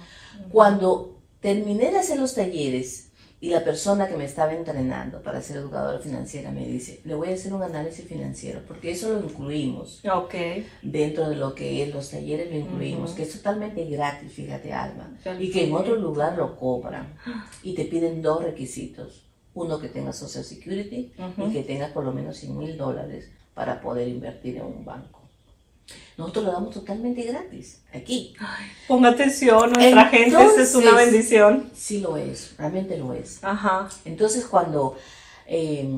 Cuando 0.50 1.18
terminé 1.40 1.90
de 1.90 1.98
hacer 1.98 2.18
los 2.18 2.34
talleres 2.34 3.07
Y 3.40 3.50
la 3.50 3.62
persona 3.62 4.08
que 4.08 4.16
me 4.16 4.24
estaba 4.24 4.52
entrenando 4.52 5.22
para 5.22 5.40
ser 5.40 5.58
educadora 5.58 6.00
financiera 6.00 6.50
me 6.50 6.66
dice, 6.66 7.00
le 7.04 7.14
voy 7.14 7.28
a 7.28 7.34
hacer 7.34 7.54
un 7.54 7.62
análisis 7.62 8.04
financiero, 8.04 8.62
porque 8.66 8.90
eso 8.90 9.12
lo 9.12 9.20
incluimos. 9.20 10.04
Ok. 10.12 10.34
Dentro 10.82 11.28
de 11.28 11.36
lo 11.36 11.54
que 11.54 11.84
es 11.84 11.94
los 11.94 12.10
talleres 12.10 12.50
lo 12.50 12.58
incluimos, 12.58 13.12
que 13.12 13.22
es 13.22 13.32
totalmente 13.32 13.84
gratis, 13.84 14.32
fíjate 14.32 14.72
Alma. 14.72 15.16
Y 15.38 15.52
que 15.52 15.68
en 15.68 15.74
otro 15.74 15.94
lugar 15.94 16.36
lo 16.36 16.56
cobran. 16.56 17.14
Y 17.62 17.74
te 17.74 17.84
piden 17.84 18.22
dos 18.22 18.42
requisitos. 18.42 19.24
Uno 19.54 19.78
que 19.80 19.88
tengas 19.88 20.16
Social 20.18 20.44
Security 20.44 21.12
y 21.36 21.52
que 21.52 21.62
tengas 21.62 21.92
por 21.92 22.04
lo 22.04 22.12
menos 22.12 22.36
100 22.38 22.58
mil 22.58 22.76
dólares 22.76 23.30
para 23.54 23.80
poder 23.80 24.08
invertir 24.08 24.56
en 24.56 24.64
un 24.64 24.84
banco. 24.84 25.17
Nosotros 26.16 26.44
lo 26.46 26.52
damos 26.52 26.74
totalmente 26.74 27.22
gratis, 27.22 27.82
aquí. 27.94 28.34
Ponga 28.88 29.10
atención, 29.10 29.72
nuestra 29.72 30.06
gente, 30.06 30.30
esa 30.42 30.62
es 30.62 30.74
una 30.74 30.86
Entonces- 30.90 31.12
bendición. 31.12 31.70
Sí 31.74 32.00
lo 32.00 32.16
es, 32.16 32.54
realmente 32.58 32.96
lo 32.98 33.12
es. 33.14 33.38
Ajá. 33.42 33.88
Entonces 34.04 34.44
cuando 34.46 34.96
eh, 35.46 35.88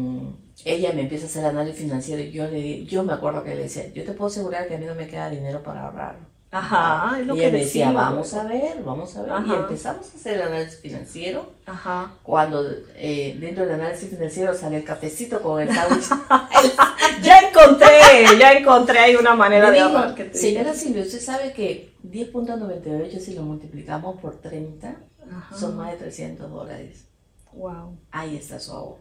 ella 0.64 0.92
me 0.92 1.00
empieza 1.02 1.24
a 1.24 1.28
hacer 1.28 1.44
análisis 1.44 1.80
financiero, 1.80 2.22
yo, 2.22 2.46
le, 2.48 2.84
yo 2.84 3.02
me 3.02 3.14
acuerdo 3.14 3.42
que 3.42 3.54
le 3.54 3.62
decía, 3.62 3.88
yo 3.92 4.04
te 4.04 4.12
puedo 4.12 4.28
asegurar 4.30 4.68
que 4.68 4.74
a 4.74 4.78
mí 4.78 4.84
no 4.86 4.94
me 4.94 5.06
queda 5.08 5.30
dinero 5.30 5.62
para 5.62 5.84
ahorrar. 5.86 6.29
Ajá, 6.52 7.20
es 7.20 7.26
lo 7.26 7.36
y 7.36 7.40
que 7.40 7.50
me 7.52 7.58
decía, 7.58 7.86
decimos. 7.86 8.02
vamos 8.02 8.34
a 8.34 8.44
ver, 8.44 8.82
vamos 8.84 9.16
a 9.16 9.22
ver. 9.22 9.30
Y 9.30 9.50
Ajá. 9.50 9.60
empezamos 9.60 10.06
a 10.12 10.16
hacer 10.16 10.34
el 10.34 10.42
análisis 10.42 10.80
financiero. 10.80 11.52
Ajá. 11.64 12.12
Cuando 12.24 12.64
eh, 12.96 13.36
dentro 13.38 13.64
del 13.64 13.74
análisis 13.74 14.10
financiero 14.10 14.52
sale 14.54 14.78
el 14.78 14.84
cafecito 14.84 15.40
con 15.42 15.60
el 15.62 15.72
sándwich. 15.72 16.06
Ya 17.22 17.38
encontré, 17.40 18.38
ya 18.38 18.52
encontré 18.52 18.98
ahí 18.98 19.14
una 19.14 19.34
manera 19.34 19.70
de 19.70 20.14
que 20.14 20.24
te 20.24 20.38
Señora 20.38 20.72
Silvia, 20.74 21.02
usted 21.02 21.20
sabe 21.20 21.52
que 21.52 21.92
10.98 22.08 23.18
si 23.20 23.34
lo 23.34 23.42
multiplicamos 23.42 24.18
por 24.20 24.36
30 24.40 24.96
Ajá. 25.30 25.56
son 25.56 25.76
más 25.76 25.92
de 25.92 25.98
300 25.98 26.50
dólares. 26.50 27.04
Wow. 27.52 27.98
Ahí 28.10 28.36
está 28.36 28.58
su 28.58 28.72
ahorro. 28.72 28.98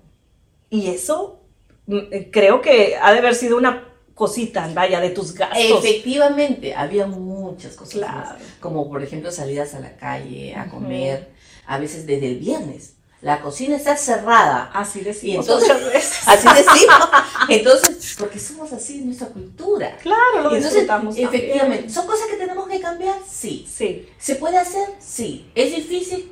Y 0.69 0.87
eso 0.87 1.39
mm, 1.87 1.97
eh, 2.11 2.29
creo 2.31 2.61
que 2.61 2.97
ha 3.01 3.11
de 3.13 3.19
haber 3.19 3.35
sido 3.35 3.57
una 3.57 3.85
cosita, 4.19 4.69
vaya, 4.73 4.99
de 4.99 5.11
tus 5.11 5.33
gastos. 5.33 5.57
Efectivamente, 5.85 6.75
había 6.75 7.07
muchas 7.51 7.75
cosas 7.75 7.95
Claro. 7.95 8.17
más, 8.17 8.35
como 8.59 8.89
por 8.89 9.03
ejemplo 9.03 9.31
salidas 9.31 9.73
a 9.75 9.79
la 9.79 9.95
calle, 9.95 10.55
a 10.55 10.69
comer, 10.69 11.29
a 11.65 11.77
veces 11.79 12.05
desde 12.05 12.27
el 12.31 12.39
viernes. 12.39 12.93
La 13.21 13.41
cocina 13.41 13.75
está 13.75 13.97
cerrada. 13.97 14.71
Así 14.73 14.99
Y 14.99 15.03
decimos 15.03 15.45
entonces, 15.45 15.69
muchas 15.73 15.93
veces. 15.93 16.19
así 16.27 16.47
decimos. 16.47 17.09
Entonces, 17.49 18.15
porque 18.17 18.39
somos 18.39 18.71
así 18.71 18.99
en 18.99 19.07
nuestra 19.07 19.27
cultura. 19.27 19.97
Claro, 20.01 20.35
lo 20.43 20.51
Y 20.53 20.55
entonces, 20.57 20.71
disfrutamos 20.73 21.15
también. 21.15 21.27
efectivamente, 21.27 21.89
¿son 21.89 22.07
cosas 22.07 22.27
que 22.27 22.37
tenemos 22.37 22.67
que 22.69 22.79
cambiar? 22.79 23.17
Sí. 23.29 23.67
Sí, 23.69 24.07
¿Se 24.17 24.35
puede 24.35 24.57
hacer? 24.57 24.87
Sí. 24.99 25.49
¿Es 25.53 25.75
difícil? 25.75 26.31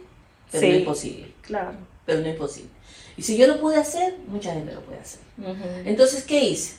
Pero 0.50 0.62
Sí. 0.62 0.70
no 0.72 0.76
imposible. 0.78 1.34
claro. 1.42 1.74
Pero 2.06 2.22
no 2.22 2.30
imposible. 2.30 2.70
Y 3.18 3.22
si 3.24 3.36
yo 3.36 3.48
lo 3.48 3.60
pude 3.60 3.76
hacer, 3.76 4.16
mucha 4.28 4.54
gente 4.54 4.74
lo 4.74 4.80
puede 4.82 5.00
hacer. 5.02 5.20
Ujú. 5.40 5.56
Entonces, 5.84 6.24
¿qué 6.24 6.40
hice? 6.42 6.76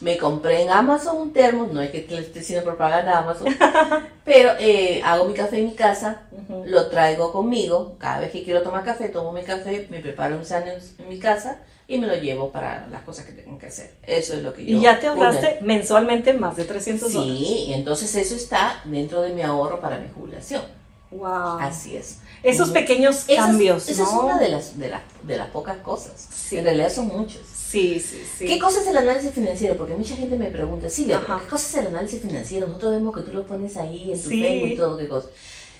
Me 0.00 0.18
compré 0.18 0.62
en 0.62 0.70
Amazon 0.70 1.16
un 1.16 1.32
termo, 1.32 1.66
no 1.72 1.80
es 1.80 1.90
que 1.90 2.06
le 2.08 2.18
esté 2.20 2.40
haciendo 2.40 2.64
propaganda 2.66 3.12
a 3.16 3.18
Amazon, 3.20 3.46
pero 4.24 4.50
eh, 4.58 5.00
hago 5.02 5.24
mi 5.24 5.32
café 5.32 5.58
en 5.58 5.66
mi 5.66 5.74
casa, 5.74 6.22
lo 6.66 6.88
traigo 6.88 7.32
conmigo, 7.32 7.96
cada 7.98 8.20
vez 8.20 8.30
que 8.30 8.44
quiero 8.44 8.62
tomar 8.62 8.84
café, 8.84 9.08
tomo 9.08 9.32
mi 9.32 9.42
café, 9.42 9.86
me 9.90 10.00
preparo 10.00 10.36
un 10.36 10.44
sándwich 10.44 10.82
en 10.98 11.08
mi 11.08 11.18
casa 11.18 11.58
y 11.88 11.96
me 11.98 12.06
lo 12.08 12.14
llevo 12.16 12.50
para 12.50 12.86
las 12.88 13.02
cosas 13.04 13.24
que 13.24 13.32
tengo 13.32 13.56
que 13.58 13.66
hacer. 13.66 13.94
Eso 14.02 14.34
es 14.34 14.42
lo 14.42 14.52
que 14.52 14.66
yo... 14.66 14.76
Y 14.76 14.80
ya 14.82 15.00
te 15.00 15.08
una- 15.08 15.28
ahorraste 15.28 15.60
mensualmente 15.62 16.34
más 16.34 16.56
de 16.56 16.64
300 16.64 17.12
dólares. 17.12 17.38
Sí, 17.38 17.64
y 17.68 17.72
entonces 17.72 18.14
eso 18.16 18.34
está 18.34 18.80
dentro 18.84 19.22
de 19.22 19.32
mi 19.32 19.40
ahorro 19.42 19.80
para 19.80 19.98
mi 19.98 20.08
jubilación. 20.12 20.62
Wow. 21.10 21.58
Así 21.60 21.96
es. 21.96 22.18
Esos 22.42 22.70
pequeños 22.70 23.24
cambios, 23.34 23.88
Esa 23.88 24.02
es 24.02 24.08
una 24.10 24.38
de 24.38 24.48
las, 24.50 24.78
de, 24.78 24.88
las, 24.88 25.02
de 25.22 25.36
las 25.38 25.48
pocas 25.48 25.78
cosas. 25.78 26.28
Sí. 26.34 26.58
En 26.58 26.64
realidad 26.64 26.92
son 26.92 27.06
muchas. 27.08 27.40
Sí, 27.76 28.00
sí, 28.00 28.22
sí. 28.38 28.46
¿Qué 28.46 28.58
cosa 28.58 28.80
es 28.80 28.86
el 28.86 28.96
análisis 28.96 29.30
financiero? 29.32 29.76
Porque 29.76 29.94
mucha 29.94 30.16
gente 30.16 30.36
me 30.36 30.46
pregunta, 30.46 30.88
Silvia, 30.88 31.20
¿pero 31.20 31.34
Ajá. 31.34 31.42
¿qué 31.44 31.50
cosa 31.50 31.66
es 31.80 31.86
el 31.86 31.94
análisis 31.94 32.22
financiero? 32.22 32.66
Nosotros 32.68 32.92
vemos 32.92 33.14
que 33.14 33.20
tú 33.22 33.32
lo 33.34 33.42
pones 33.46 33.76
ahí 33.76 34.12
en 34.12 34.22
tu 34.22 34.28
Sí. 34.30 34.42
Facebook 34.42 34.68
y 34.70 34.76
todo, 34.76 34.96
¿qué 34.96 35.08
cosa? 35.08 35.28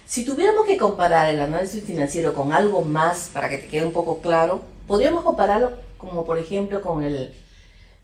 Si 0.07 0.25
tuviéramos 0.25 0.67
que 0.67 0.77
comparar 0.77 1.33
el 1.35 1.41
análisis 1.41 1.83
financiero 1.85 2.35
con 2.35 2.53
algo 2.53 2.83
más, 2.83 3.31
para 3.33 3.49
que 3.49 3.59
te 3.59 3.67
quede 3.69 3.87
un 3.87 3.93
poco 3.93 4.19
claro, 4.21 4.61
podríamos 4.87 5.25
compararlo 5.25 5.73
como, 5.97 6.25
por 6.27 6.39
ejemplo, 6.39 6.81
con 6.83 7.03
el, 7.03 7.33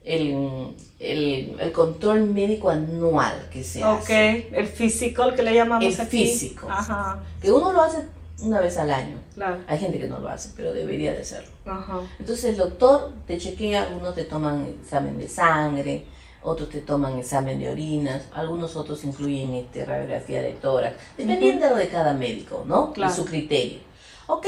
el, 0.04 0.74
el, 0.98 1.56
el 1.60 1.72
control 1.72 2.24
médico 2.30 2.70
anual 2.70 3.48
que 3.52 3.62
se 3.62 3.84
Ok, 3.84 4.00
hace. 4.02 4.48
el 4.52 4.66
physical 4.68 5.34
que 5.36 5.42
le 5.42 5.54
llamamos 5.54 5.94
El 5.94 6.00
aquí. 6.00 6.26
físico. 6.26 6.66
Ajá, 6.70 7.22
Que 7.40 7.52
uno 7.52 7.72
lo 7.72 7.82
hace 7.82 7.98
una 8.40 8.60
vez 8.60 8.76
al 8.78 8.90
año. 8.90 9.16
claro. 9.34 9.58
Hay 9.66 9.78
gente 9.78 9.98
que 9.98 10.08
no 10.08 10.18
lo 10.18 10.28
hace, 10.28 10.50
pero 10.56 10.72
debería 10.72 11.12
de 11.12 11.20
hacerlo. 11.22 11.50
Ajá. 11.66 12.00
Entonces 12.18 12.44
el 12.46 12.56
doctor 12.56 13.12
te 13.26 13.38
chequea, 13.38 13.82
algunos 13.84 14.14
te 14.14 14.24
toman 14.24 14.66
examen 14.82 15.18
de 15.18 15.28
sangre, 15.28 16.06
otros 16.42 16.70
te 16.70 16.80
toman 16.80 17.18
examen 17.18 17.58
de 17.60 17.68
orinas, 17.70 18.22
algunos 18.34 18.74
otros 18.74 19.04
incluyen 19.04 19.54
este, 19.54 19.84
radiografía 19.84 20.42
de 20.42 20.52
tórax, 20.54 20.96
dependiendo 21.16 21.74
de 21.76 21.88
cada 21.88 22.14
médico, 22.14 22.64
¿no? 22.66 22.92
Claro. 22.92 23.12
De 23.12 23.16
su 23.16 23.24
criterio. 23.24 23.78
Ok, 24.26 24.46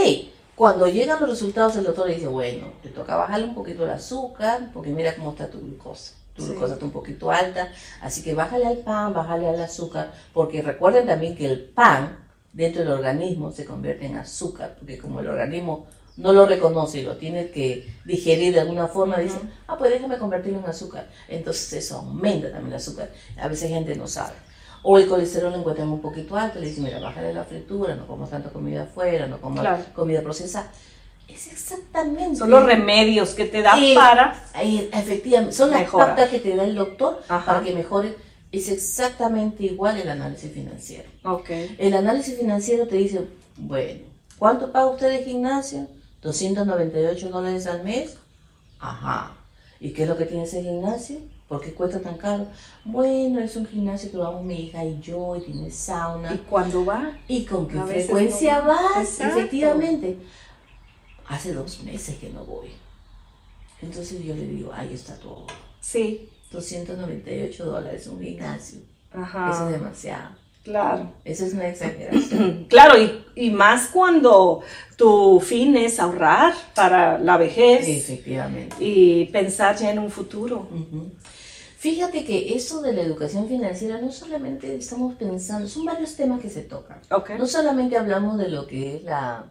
cuando 0.57 0.87
llegan 0.89 1.21
los 1.21 1.31
resultados 1.31 1.77
el 1.77 1.85
doctor 1.85 2.09
le 2.09 2.15
dice, 2.15 2.27
bueno, 2.27 2.67
te 2.83 2.89
toca 2.89 3.17
bajarle 3.17 3.47
un 3.47 3.55
poquito 3.55 3.85
el 3.85 3.91
azúcar, 3.91 4.71
porque 4.73 4.91
mira 4.91 5.15
cómo 5.15 5.31
está 5.31 5.49
tu 5.49 5.61
glucosa. 5.61 6.15
Tu 6.35 6.43
Sí. 6.43 6.49
glucosa 6.51 6.75
está 6.75 6.85
un 6.85 6.91
poquito 6.91 7.31
alta, 7.31 7.69
así 8.03 8.23
que 8.25 8.35
bájale 8.35 8.67
al 8.67 8.79
pan, 8.79 9.13
bájale 9.15 9.49
al 9.49 9.61
azúcar, 9.63 10.13
porque 10.33 10.63
recuerden 10.63 11.07
también 11.07 11.37
que 11.37 11.47
el 11.47 11.61
pan 11.61 12.24
dentro 12.55 12.83
del 12.83 12.93
organismo 12.93 13.51
se 13.53 13.65
convierte 13.65 14.07
en 14.07 14.17
azúcar, 14.17 14.77
porque 14.79 14.97
como 14.97 15.21
el 15.21 15.27
organismo 15.27 15.87
no 16.17 16.33
lo 16.33 16.47
reconoce 16.47 17.01
y 17.01 17.03
lo 17.03 17.17
tiene 17.17 17.51
que 17.51 17.93
digerir 18.05 18.55
de 18.55 18.61
alguna 18.61 18.87
forma, 18.87 19.19
dice, 19.19 19.39
ah, 19.67 19.77
pues 19.77 19.91
déjame 19.91 20.17
convertirlo 20.17 20.61
en 20.61 20.67
azúcar. 20.67 21.09
Entonces 21.29 21.73
eso 21.73 21.97
aumenta 21.99 22.51
también 22.51 22.69
el 22.69 22.77
azúcar. 22.77 23.11
A 23.37 23.49
veces 23.49 23.69
gente 23.69 23.97
no 23.97 24.07
sabe. 24.07 24.35
O 24.85 24.99
el 24.99 25.09
colesterol 25.09 25.51
lo 25.53 25.59
encuentran 25.59 25.89
un 25.89 26.01
poquito 26.01 26.37
alto, 26.37 26.61
le 26.61 26.69
dicen, 26.69 26.85
mira, 26.85 27.01
bájale 27.01 27.33
la 27.35 27.43
fritura, 27.45 27.97
no 27.97 28.07
comas 28.07 28.31
tanta 28.31 28.51
comida 28.51 28.85
afuera, 28.85 29.27
no 29.27 29.41
comas 29.41 29.63
Claro. 29.63 29.85
comida 29.95 30.23
procesada. 30.23 30.71
Es 31.27 31.51
exactamente. 31.51 32.37
Son 32.37 32.51
los 32.51 32.65
remedios 32.65 33.31
que 33.35 33.47
te 33.47 33.63
da 33.63 33.75
para. 33.95 34.45
Efectivamente, 34.93 35.55
son 35.57 35.71
las 35.71 35.91
pautas 35.91 36.29
que 36.29 36.39
te 36.39 36.55
da 36.55 36.65
el 36.65 36.75
doctor 36.75 37.23
Ajá. 37.29 37.45
para 37.47 37.63
que 37.63 37.73
mejore. 37.73 38.15
Es 38.59 38.69
exactamente 38.69 39.65
igual 39.65 39.99
el 39.99 40.09
análisis 40.09 40.53
financiero. 40.53 41.09
Ok. 41.25 41.51
El 41.79 41.95
análisis 41.95 42.39
financiero 42.39 42.87
te 42.87 42.97
dice, 42.97 43.27
bueno, 43.57 44.01
¿cuánto 44.39 44.71
paga 44.71 44.87
usted 44.87 45.09
de 45.11 45.25
gimnasio? 45.25 45.89
298 46.23 47.31
dólares 47.31 47.67
al 47.67 47.83
mes. 47.83 48.17
Ajá. 48.79 49.37
¿Y 49.81 49.91
qué 49.91 50.05
es 50.05 50.09
lo 50.09 50.17
que 50.17 50.27
tiene 50.27 50.45
ese 50.45 50.63
gimnasio? 50.63 51.19
¿Por 51.49 51.61
qué 51.61 51.75
cuesta 51.75 52.01
tan 52.01 52.17
caro? 52.17 52.47
Bueno, 52.85 53.41
es 53.41 53.57
un 53.57 53.67
gimnasio 53.67 54.11
que 54.11 54.17
vamos 54.17 54.45
mi 54.45 54.55
hija 54.67 54.85
y 54.85 55.01
yo, 55.01 55.37
y 55.37 55.41
tiene 55.41 55.71
sauna. 55.71 56.33
¿Y 56.33 56.39
cuándo 56.39 56.85
va? 56.85 57.19
¿Y 57.29 57.45
con 57.45 57.67
qué 57.69 57.79
A 57.79 57.85
frecuencia 57.85 58.61
no. 58.61 58.69
vas? 58.69 58.99
Exacto. 59.01 59.39
Efectivamente. 59.39 60.17
Hace 61.27 61.53
dos 61.53 61.83
meses 61.83 62.17
que 62.19 62.31
no 62.31 62.45
voy. 62.45 62.69
Entonces 63.83 64.25
yo 64.25 64.35
le 64.35 64.47
digo, 64.47 64.73
ahí 64.73 64.95
está 64.95 65.17
tu 65.17 65.29
ahorro. 65.29 65.47
Sí. 65.81 66.29
298 66.55 67.65
dólares 67.65 68.07
un 68.07 68.21
gimnasio. 68.23 68.79
Eso 69.13 69.21
Ajá. 69.23 69.67
es 69.67 69.73
demasiado. 69.73 70.31
Claro. 70.65 71.13
Eso 71.27 71.45
es 71.45 71.53
una 71.53 71.69
exageración. 71.69 72.67
Claro, 72.71 72.99
y, 72.99 73.23
y 73.37 73.51
más 73.51 73.89
cuando 73.89 74.63
tu 74.97 75.39
fin 75.41 75.77
es 75.77 76.01
ahorrar 76.01 76.55
para 76.75 77.19
la 77.19 77.37
vejez 77.37 77.87
Efectivamente. 77.87 78.75
y 78.81 79.27
pensar 79.27 79.77
ya 79.77 79.91
en 79.93 79.99
un 79.99 80.11
futuro. 80.11 80.67
Fíjate 81.79 82.25
que 82.25 82.55
eso 82.57 82.81
de 82.81 82.95
la 82.95 83.03
educación 83.03 83.47
financiera 83.47 84.01
no 84.01 84.11
solamente 84.11 84.75
estamos 84.75 85.17
pensando, 85.17 85.69
son 85.69 85.85
varios 85.85 86.17
temas 86.17 86.41
que 86.41 86.49
se 86.49 86.63
tocan. 86.63 86.99
No 87.39 87.47
solamente 87.47 87.99
hablamos 87.99 88.39
de 88.39 88.49
lo 88.49 88.67
que 88.67 88.97
es 88.97 89.03
la 89.05 89.45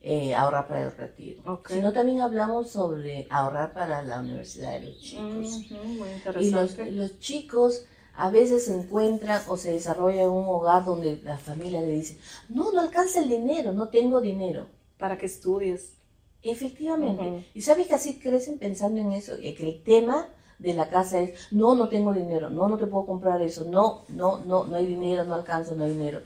eh, 0.00 0.34
ahorrar 0.34 0.68
para 0.68 0.82
el 0.84 0.92
retiro, 0.96 1.42
Ok. 1.46 1.70
sino 1.70 1.92
también 1.92 2.20
hablamos 2.20 2.70
sobre 2.70 3.26
ahorrar 3.30 3.72
para 3.72 4.02
la 4.02 4.20
universidad 4.20 4.72
de 4.78 4.86
los 4.86 5.00
chicos. 5.00 5.64
Ujú, 5.70 5.74
muy 5.84 6.08
Y 6.08 6.50
los, 6.50 6.70
interesante. 6.70 6.90
los 6.92 7.18
chicos 7.18 7.84
a 8.14 8.30
veces 8.30 8.64
se 8.66 8.74
encuentran 8.74 9.42
o 9.48 9.56
se 9.56 9.72
desarrollan 9.72 10.20
en 10.24 10.30
un 10.30 10.44
hogar 10.46 10.84
donde 10.84 11.20
la 11.22 11.38
familia 11.38 11.80
le 11.80 11.92
dice, 11.92 12.18
no, 12.48 12.72
no 12.72 12.80
alcanza 12.80 13.20
el 13.20 13.28
dinero, 13.28 13.72
no 13.72 13.88
tengo 13.88 14.20
dinero. 14.20 14.66
Para 14.98 15.16
que 15.16 15.26
estudies. 15.26 15.92
Efectivamente. 16.42 17.22
Ujú. 17.22 17.42
Y 17.54 17.62
sabes 17.62 17.86
que 17.86 17.94
así 17.94 18.18
crecen 18.18 18.58
pensando 18.58 19.00
en 19.00 19.12
eso, 19.12 19.36
que 19.36 19.56
el 19.68 19.82
tema 19.82 20.28
de 20.58 20.74
la 20.74 20.88
casa 20.88 21.20
es, 21.20 21.52
no, 21.52 21.74
no 21.76 21.88
tengo 21.88 22.12
dinero, 22.12 22.50
no, 22.50 22.68
no 22.68 22.76
te 22.78 22.86
puedo 22.86 23.06
comprar 23.06 23.40
eso, 23.42 23.64
no, 23.64 24.02
no, 24.08 24.38
no, 24.44 24.64
no 24.64 24.76
hay 24.76 24.86
dinero, 24.86 25.24
no 25.24 25.34
alcanzo, 25.34 25.74
no 25.76 25.84
hay 25.84 25.92
dinero. 25.92 26.20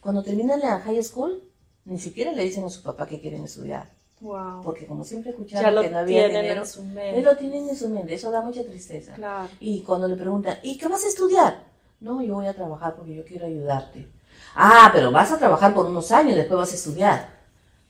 Cuando 0.00 0.22
terminan 0.22 0.60
la 0.60 0.80
high 0.80 1.02
school, 1.02 1.42
ni 1.84 1.98
siquiera 1.98 2.32
le 2.32 2.42
dicen 2.44 2.64
a 2.64 2.70
su 2.70 2.82
papá 2.82 3.06
que 3.06 3.20
quieren 3.20 3.44
estudiar, 3.44 3.90
Wow. 4.20 4.62
porque 4.62 4.86
como 4.86 5.04
siempre 5.04 5.30
escucharon 5.32 5.82
que 5.82 5.90
no 5.90 5.98
había 5.98 6.28
dinero, 6.28 6.62
en 6.62 6.66
su 6.66 6.82
mente. 6.82 7.20
lo 7.22 7.36
tienen 7.36 7.68
en 7.68 7.76
su 7.76 7.88
mente, 7.90 8.14
eso 8.14 8.30
da 8.30 8.40
mucha 8.40 8.62
tristeza. 8.64 9.14
Claro. 9.14 9.48
Y 9.60 9.80
cuando 9.82 10.08
le 10.08 10.16
preguntan, 10.16 10.58
¿y 10.62 10.78
qué 10.78 10.88
vas 10.88 11.04
a 11.04 11.08
estudiar? 11.08 11.64
No, 12.00 12.22
yo 12.22 12.34
voy 12.34 12.46
a 12.46 12.54
trabajar 12.54 12.94
porque 12.96 13.14
yo 13.14 13.24
quiero 13.24 13.46
ayudarte. 13.46 14.06
Ah, 14.54 14.90
pero 14.92 15.10
vas 15.10 15.30
a 15.32 15.38
trabajar 15.38 15.74
por 15.74 15.86
unos 15.86 16.10
años, 16.12 16.36
después 16.36 16.58
vas 16.58 16.72
a 16.72 16.76
estudiar. 16.76 17.34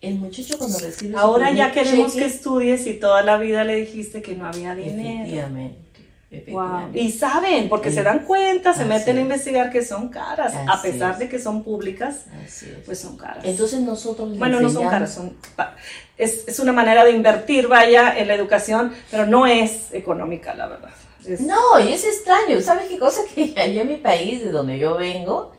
El 0.00 0.18
muchacho 0.18 0.58
cuando 0.58 0.78
recibe 0.78 1.12
su 1.14 1.18
Ahora 1.18 1.50
ya 1.52 1.72
queremos 1.72 2.12
cheque, 2.12 2.26
que 2.26 2.30
estudies 2.34 2.86
y 2.86 2.94
toda 3.00 3.22
la 3.22 3.38
vida 3.38 3.64
le 3.64 3.76
dijiste 3.76 4.20
que 4.22 4.34
no 4.34 4.46
había 4.46 4.74
dinero. 4.74 5.22
Efectivamente. 5.22 5.78
Wow. 6.48 6.90
Y 6.94 7.10
saben, 7.12 7.68
porque 7.68 7.90
Sí. 7.90 7.96
se 7.96 8.02
dan 8.02 8.20
cuenta, 8.20 8.72
se 8.74 8.80
Así 8.82 8.88
meten 8.88 9.16
a 9.16 9.20
es. 9.20 9.24
investigar 9.24 9.70
que 9.70 9.84
son 9.84 10.08
caras, 10.08 10.54
a 10.68 10.80
pesar 10.82 11.12
es. 11.12 11.18
de 11.20 11.28
que 11.28 11.38
son 11.38 11.62
públicas, 11.64 12.26
pues 12.84 12.98
son 13.00 13.16
caras. 13.16 13.44
Entonces 13.44 13.80
nosotros 13.80 14.38
bueno, 14.38 14.60
no 14.60 14.68
son 14.70 14.88
caras, 14.88 15.12
son, 15.14 15.36
es, 16.18 16.44
es 16.46 16.58
una 16.60 16.72
manera 16.72 17.04
de 17.04 17.12
invertir, 17.12 17.68
vaya, 17.68 18.16
en 18.18 18.28
la 18.28 18.34
educación, 18.34 18.92
pero 19.10 19.26
no 19.26 19.46
es 19.46 19.92
económica, 19.92 20.54
la 20.54 20.66
verdad. 20.68 20.90
Es- 21.26 21.40
No, 21.40 21.80
y 21.80 21.92
es 21.92 22.04
extraño. 22.04 22.60
¿Sabes 22.60 22.86
qué 22.88 22.98
cosa? 22.98 23.22
Que 23.34 23.54
allá 23.58 23.80
en 23.82 23.88
mi 23.88 23.96
país, 23.96 24.44
de 24.44 24.50
donde 24.50 24.78
yo 24.78 24.96
vengo, 24.96 25.52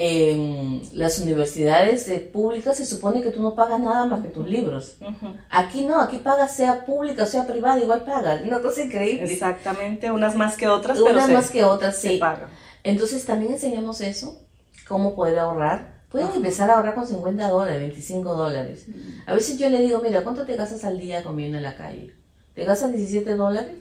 en 0.00 0.80
las 0.92 1.18
universidades 1.18 2.08
públicas 2.32 2.76
se 2.76 2.86
supone 2.86 3.20
que 3.20 3.32
tú 3.32 3.42
no 3.42 3.56
pagas 3.56 3.80
nada 3.80 4.06
más 4.06 4.22
que 4.22 4.28
tus 4.28 4.48
libros. 4.48 4.96
Ujú. 5.00 5.34
Aquí 5.50 5.84
no, 5.84 6.00
aquí 6.00 6.18
pagas 6.18 6.54
sea 6.54 6.86
pública 6.86 7.24
o 7.24 7.26
sea 7.26 7.48
privada, 7.48 7.80
igual 7.80 8.04
pagas. 8.04 8.42
Una 8.42 8.60
cosa 8.60 8.84
increíble. 8.84 9.24
Exactamente, 9.24 10.12
unas 10.12 10.36
más 10.36 10.56
que 10.56 10.68
otras, 10.68 10.98
pero 10.98 11.10
Unas 11.10 11.26
se, 11.26 11.32
más 11.32 11.50
que 11.50 11.64
otras, 11.64 11.96
se 11.96 12.10
sí. 12.10 12.18
pagan. 12.18 12.48
Entonces 12.84 13.24
también 13.24 13.54
enseñamos 13.54 14.00
eso, 14.00 14.40
cómo 14.86 15.16
poder 15.16 15.40
ahorrar. 15.40 15.98
Pueden 16.10 16.28
empezar 16.32 16.70
a 16.70 16.76
ahorrar 16.76 16.94
con 16.94 17.06
50 17.06 17.48
dólares, 17.48 17.80
25 17.80 18.34
dólares. 18.34 18.86
A 19.26 19.34
veces 19.34 19.58
yo 19.58 19.68
le 19.68 19.80
digo, 19.80 20.00
mira, 20.00 20.22
¿cuánto 20.22 20.46
te 20.46 20.54
gastas 20.54 20.84
al 20.84 21.00
día 21.00 21.24
comiendo 21.24 21.56
en 21.56 21.64
la 21.64 21.74
calle? 21.76 22.14
¿Te 22.54 22.64
gastas 22.64 22.92
17 22.92 23.34
dólares? 23.34 23.72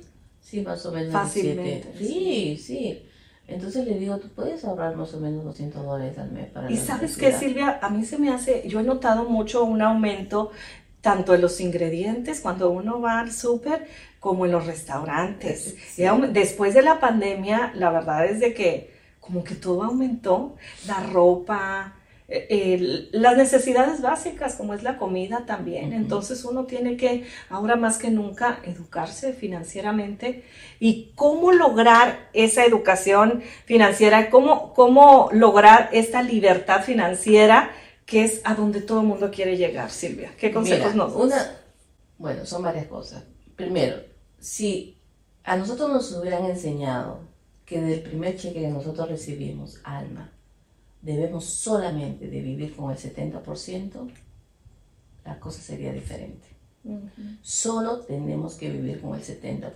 Sí, 0.41 0.61
más 0.61 0.83
o 0.87 0.91
menos 0.91 1.13
Fácilmente, 1.13 1.91
17. 1.91 1.97
Sí, 1.99 2.57
sí. 2.57 3.06
Entonces 3.47 3.85
le 3.85 3.97
digo, 3.97 4.17
tú 4.17 4.27
puedes 4.29 4.65
ahorrar 4.65 4.95
más 4.95 5.13
o 5.13 5.19
menos 5.19 5.43
200 5.45 5.85
dólares 5.85 6.17
al 6.17 6.31
mes 6.31 6.47
para 6.49 6.69
Y 6.69 6.75
la 6.75 6.83
sabes 6.83 7.15
qué. 7.15 7.31
Silvia, 7.31 7.79
a 7.81 7.89
mí 7.89 8.03
se 8.03 8.17
me 8.17 8.29
hace, 8.29 8.67
yo 8.67 8.79
he 8.81 8.83
notado 8.83 9.23
mucho 9.23 9.63
un 9.63 9.81
aumento 9.81 10.51
tanto 11.01 11.33
en 11.33 11.41
los 11.41 11.61
ingredientes 11.61 12.41
cuando 12.41 12.69
uno 12.69 12.99
va 12.99 13.19
al 13.21 13.31
súper 13.31 13.87
como 14.19 14.45
en 14.45 14.51
los 14.51 14.65
restaurantes. 14.65 15.77
Sí. 15.87 16.03
Después 16.33 16.73
de 16.73 16.81
la 16.81 16.99
pandemia, 16.99 17.71
la 17.75 17.91
verdad 17.91 18.25
es 18.25 18.41
de 18.41 18.53
que 18.53 18.97
como 19.21 19.43
que 19.43 19.55
todo 19.55 19.83
aumentó, 19.83 20.55
la 20.87 21.01
ropa, 21.01 21.96
eh, 22.29 23.07
las 23.13 23.37
necesidades 23.37 24.01
básicas 24.01 24.55
como 24.55 24.73
es 24.73 24.83
la 24.83 24.97
comida 24.97 25.45
también. 25.45 25.93
Entonces 25.93 26.43
uno 26.43 26.65
tiene 26.65 26.97
que 26.97 27.25
ahora 27.49 27.77
más 27.77 27.97
que 27.97 28.09
nunca 28.09 28.59
educarse 28.63 29.31
financieramente 29.31 30.43
y 30.79 31.13
cómo 31.15 31.53
lograr 31.53 32.29
esa 32.33 32.65
educación 32.65 33.43
financiera, 33.65 34.29
cómo, 34.29 34.73
cómo 34.73 35.29
lograr 35.31 35.89
esta 35.93 36.21
libertad 36.21 36.83
financiera 36.83 37.71
que 38.05 38.23
es 38.23 38.41
a 38.43 38.55
donde 38.55 38.81
todo 38.81 39.01
el 39.01 39.07
mundo 39.07 39.31
quiere 39.31 39.57
llegar, 39.57 39.89
Silvia. 39.89 40.31
¿Qué 40.37 40.51
consejos 40.51 40.93
Mira, 40.93 41.05
nos 41.05 41.13
das? 41.13 41.23
una, 41.23 41.51
bueno, 42.17 42.45
son 42.45 42.63
varias 42.63 42.87
cosas. 42.87 43.23
Primero, 43.55 43.97
si 44.39 44.97
a 45.43 45.55
nosotros 45.55 45.89
nos 45.89 46.11
hubieran 46.13 46.45
enseñado 46.45 47.19
que 47.65 47.81
del 47.81 48.01
primer 48.01 48.37
cheque 48.37 48.61
que 48.61 48.67
nosotros 48.69 49.09
recibimos, 49.09 49.81
alma, 49.83 50.31
debemos 51.01 51.45
solamente 51.45 52.27
de 52.27 52.41
vivir 52.41 52.75
con 52.75 52.91
el 52.91 52.97
70%, 52.97 54.11
la 55.25 55.39
cosa 55.39 55.61
sería 55.61 55.91
diferente. 55.93 56.47
Ujú. 56.83 57.09
Solo 57.41 57.99
tenemos 58.01 58.55
que 58.55 58.69
vivir 58.69 59.01
con 59.01 59.15
el 59.15 59.23
70%. 59.23 59.73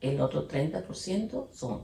El 0.00 0.20
otro 0.20 0.48
30% 0.48 1.48
son 1.52 1.82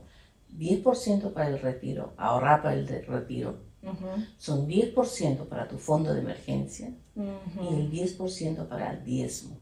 10% 0.57 1.33
para 1.33 1.49
el 1.49 1.59
retiro, 1.59 2.13
ahorrar 2.17 2.61
para 2.63 2.75
el 2.75 2.87
retiro, 2.87 3.59
Ujú. 3.83 4.07
son 4.37 4.67
10% 4.67 5.45
para 5.47 5.67
tu 5.67 5.77
fondo 5.77 6.13
de 6.13 6.21
emergencia 6.21 6.89
y 7.15 7.19
Ujú. 7.19 7.75
el 7.75 7.91
10% 7.91 8.67
para 8.67 8.91
el 8.93 9.03
diezmo. 9.03 9.57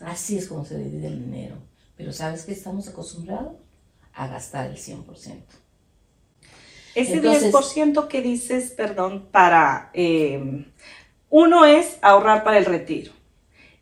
Así 0.00 0.36
es 0.36 0.46
como 0.46 0.64
se 0.64 0.78
divide 0.78 1.08
el 1.08 1.24
dinero. 1.24 1.56
Pero 1.96 2.12
¿sabes 2.12 2.44
qué 2.44 2.52
estamos 2.52 2.86
acostumbrados? 2.88 3.54
A 4.12 4.26
gastar 4.28 4.70
el 4.70 4.76
100%. 4.76 5.42
Ese 6.94 7.14
Entonces- 7.14 7.52
10% 7.52 8.08
que 8.08 8.20
dices, 8.22 8.70
perdón, 8.72 9.28
para, 9.30 9.90
eh, 9.94 10.64
uno 11.28 11.64
es 11.64 11.96
ahorrar 12.02 12.42
para 12.44 12.58
el 12.58 12.64
retiro. 12.64 13.12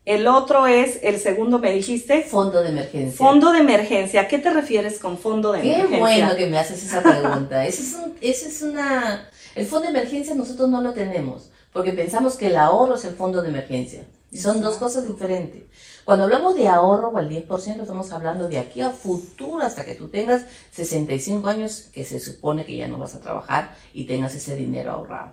El 0.05 0.27
otro 0.27 0.67
es, 0.67 1.01
el 1.03 1.19
segundo 1.19 1.59
me 1.59 1.71
dijiste, 1.73 2.23
Fondo 2.23 2.63
de 2.63 2.71
emergencia. 2.71 3.17
fondo 3.19 3.53
de 3.53 3.59
emergencia. 3.59 4.23
¿A 4.23 4.29
qué 4.29 4.39
te 4.39 4.49
refieres 4.51 4.99
con 4.99 5.19
fondo 5.19 5.53
de 5.53 5.61
Qué 5.61 5.73
emergencia? 5.75 5.99
bueno 5.99 6.37
que 6.37 6.47
me 6.47 6.59
haces 6.59 6.83
esa 6.83 7.03
pregunta. 7.03 7.67
Ese 7.67 7.83
es, 7.83 7.95
un- 7.95 8.15
ese 8.21 8.49
es 8.49 8.63
una... 8.63 9.29
El 9.55 9.67
fondo 9.67 9.91
de 9.91 9.99
emergencia 9.99 10.35
nosotros 10.35 10.69
no 10.71 10.81
lo 10.81 10.93
tenemos, 10.95 11.51
porque 11.73 11.93
pensamos 11.93 12.37
que 12.37 12.47
el 12.47 12.57
ahorro 12.57 12.95
es 12.95 13.05
el 13.05 13.15
fondo 13.17 13.43
de 13.43 13.49
emergencia. 13.49 14.05
Y 14.31 14.39
son 14.39 14.61
dos 14.61 14.77
cosas 14.77 15.09
diferentes. 15.09 15.65
Cuando 16.05 16.25
hablamos 16.25 16.55
de 16.55 16.69
ahorro 16.69 17.17
al 17.17 17.31
10%, 17.31 17.81
estamos 17.81 18.13
hablando 18.13 18.49
de 18.49 18.59
aquí 18.59 18.83
a 18.83 18.91
futuro, 18.91 19.63
hasta 19.63 19.85
que 19.85 19.95
tú 19.95 20.09
tengas 20.09 20.45
65 20.73 21.49
años, 21.49 21.89
que 21.93 22.05
se 22.05 22.21
supone 22.21 22.67
que 22.67 22.77
ya 22.77 22.89
no 22.89 22.99
vas 22.99 23.15
a 23.15 23.21
trabajar 23.21 23.75
y 23.95 24.05
tengas 24.05 24.35
ese 24.35 24.55
dinero 24.55 24.93
ahorrado. 24.93 25.33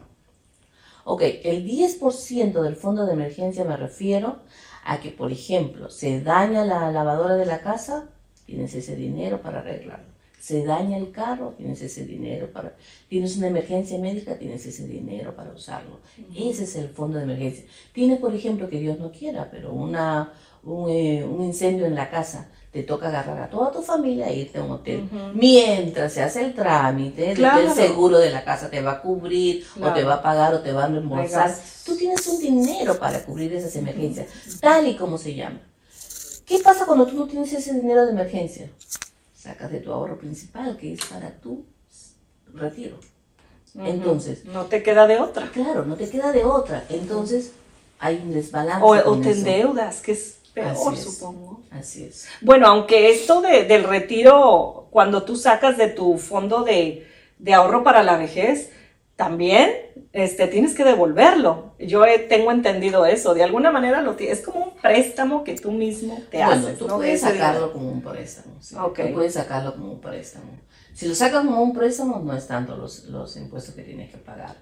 Ok, 1.03 1.21
el 1.43 1.65
10% 1.65 2.61
del 2.61 2.75
fondo 2.75 3.05
de 3.05 3.13
emergencia 3.13 3.63
me 3.65 3.77
refiero 3.77 4.39
a 4.85 4.99
que, 4.99 5.11
por 5.11 5.31
ejemplo, 5.31 5.89
se 5.89 6.21
daña 6.21 6.65
la 6.65 6.91
lavadora 6.91 7.35
de 7.35 7.45
la 7.45 7.61
casa, 7.61 8.05
tienes 8.45 8.73
ese 8.75 8.95
dinero 8.95 9.41
para 9.41 9.59
arreglarlo. 9.59 10.14
Se 10.45 10.63
daña 10.63 10.97
el 10.97 11.09
carro, 11.11 11.55
tienes 11.57 11.81
ese 11.81 12.05
dinero 12.05 12.51
para... 12.53 12.75
Tienes 13.09 13.35
una 13.35 13.47
emergencia 13.47 13.97
médica, 13.97 14.37
tienes 14.37 14.63
ese 14.63 14.87
dinero 14.87 15.35
para 15.35 15.51
usarlo. 15.51 16.01
Ese 16.37 16.65
es 16.65 16.75
el 16.75 16.89
fondo 16.89 17.17
de 17.17 17.23
emergencia. 17.23 17.65
Tienes, 17.93 18.19
por 18.19 18.31
ejemplo, 18.35 18.69
que 18.69 18.77
Dios 18.79 18.99
no 18.99 19.11
quiera, 19.11 19.49
pero 19.49 19.73
una, 19.73 20.33
un, 20.63 20.87
eh, 20.91 21.25
un 21.25 21.43
incendio 21.43 21.87
en 21.87 21.95
la 21.95 22.11
casa, 22.11 22.47
te 22.71 22.83
toca 22.83 23.07
agarrar 23.07 23.41
a 23.41 23.49
toda 23.49 23.71
tu 23.71 23.81
familia 23.81 24.27
e 24.29 24.35
irte 24.41 24.59
a 24.59 24.63
un 24.63 24.69
hotel. 24.69 25.09
Mientras 25.33 26.13
se 26.13 26.21
hace 26.21 26.45
el 26.45 26.53
trámite, 26.53 27.33
Claro. 27.33 27.61
el 27.67 27.71
seguro 27.71 28.19
de 28.19 28.29
la 28.29 28.43
casa 28.43 28.69
te 28.69 28.81
va 28.83 28.91
a 28.91 29.01
cubrir, 29.01 29.65
o 29.81 29.91
te 29.93 30.03
va 30.03 30.15
a 30.15 30.21
pagar, 30.21 30.53
o 30.53 30.61
te 30.61 30.71
va 30.71 30.83
a 30.83 30.87
reembolsar. 30.89 31.55
Tú 31.83 31.95
tienes 31.97 32.27
un 32.27 32.39
dinero 32.39 32.99
para 32.99 33.25
cubrir 33.25 33.51
esas 33.51 33.75
emergencias, 33.77 34.27
tal 34.61 34.85
y 34.87 34.95
como 34.95 35.17
se 35.17 35.33
llama. 35.33 35.59
¿Qué 36.45 36.59
pasa 36.59 36.85
cuando 36.85 37.07
tú 37.07 37.15
no 37.15 37.25
tienes 37.25 37.51
ese 37.51 37.73
dinero 37.73 38.05
de 38.05 38.11
emergencia? 38.11 38.69
Sacas 39.45 39.71
de 39.71 39.79
tu 39.79 39.91
ahorro 39.93 40.17
principal, 40.17 40.75
que 40.75 40.93
es 40.93 41.05
para 41.05 41.29
tu 41.39 41.63
retiro. 42.51 42.97
Entonces, 43.77 44.43
No 44.45 44.65
te 44.65 44.81
queda 44.81 45.05
de 45.05 45.19
otra. 45.19 45.51
claro, 45.51 45.85
no 45.85 45.95
te 45.95 46.09
queda 46.09 46.31
de 46.31 46.43
otra. 46.43 46.83
Entonces, 46.89 47.51
hay 47.99 48.21
un 48.23 48.33
desbalance. 48.33 48.83
O, 48.83 48.87
o 49.11 49.17
te 49.21 49.29
eso. 49.29 49.39
endeudas, 49.39 50.01
que 50.01 50.13
es 50.13 50.39
peor, 50.53 50.71
Así 50.71 50.95
es. 50.95 51.03
supongo. 51.03 51.61
Así 51.69 52.03
es. 52.05 52.25
Bueno, 52.41 52.65
aunque 52.67 53.11
esto 53.11 53.41
de- 53.41 53.65
del 53.65 53.83
retiro, 53.83 54.87
cuando 54.89 55.21
tú 55.23 55.35
sacas 55.35 55.77
de 55.77 55.89
tu 55.89 56.17
fondo 56.17 56.63
de, 56.63 57.05
de 57.37 57.53
ahorro 57.53 57.83
para 57.83 58.01
la 58.01 58.17
vejez, 58.17 58.71
también 59.15 59.71
este, 60.11 60.47
tienes 60.47 60.73
que 60.75 60.83
devolverlo. 60.83 61.73
Yo 61.79 62.05
he- 62.05 62.19
tengo 62.19 62.51
entendido 62.51 63.05
eso. 63.05 63.33
De 63.33 63.43
alguna 63.43 63.71
manera 63.71 64.01
lo 64.01 64.15
es 64.17 64.41
como 64.41 64.65
un 64.65 64.75
préstamo 64.75 65.43
que 65.43 65.55
tú 65.55 65.71
mismo 65.71 66.21
te 66.29 66.37
bueno, 66.37 66.51
haces. 66.67 66.77
tú 66.79 66.87
¿no? 66.87 66.97
puedes 66.97 67.21
sacarlo 67.21 67.71
como 67.71 67.89
un 67.91 68.01
préstamo. 68.01 68.55
sí. 68.61 68.75
Tú 68.75 69.13
puedes 69.13 69.33
sacarlo 69.33 69.73
como 69.75 69.91
un 69.93 70.01
préstamo. 70.01 70.59
Si 70.93 71.09
lo 71.09 71.15
sacas 71.15 71.43
como 71.45 71.61
un 71.61 71.73
préstamo, 71.73 72.19
no 72.23 72.33
es 72.37 72.47
tanto 72.47 72.77
los, 72.77 73.03
los 73.05 73.35
impuestos 73.35 73.75
que 73.75 73.83
tienes 73.83 74.09
que 74.09 74.17
pagar. 74.17 74.55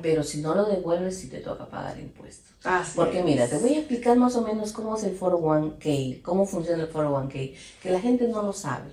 Pero 0.00 0.22
si 0.22 0.40
no 0.40 0.54
lo 0.54 0.66
devuelves, 0.66 1.18
sí 1.18 1.28
te 1.28 1.38
toca 1.38 1.66
pagar 1.66 1.98
impuestos. 1.98 2.52
Así 2.62 2.92
Porque 2.94 3.18
es. 3.18 3.24
mira, 3.24 3.48
te 3.48 3.58
voy 3.58 3.74
a 3.74 3.78
explicar 3.78 4.16
más 4.16 4.36
o 4.36 4.42
menos 4.42 4.70
cómo 4.72 4.96
es 4.96 5.02
el 5.02 5.18
401k, 5.18 6.22
cómo 6.22 6.46
funciona 6.46 6.84
el 6.84 6.92
401k, 6.92 7.54
que 7.82 7.90
la 7.90 7.98
gente 8.00 8.28
no 8.28 8.42
lo 8.42 8.52
sabe. 8.52 8.90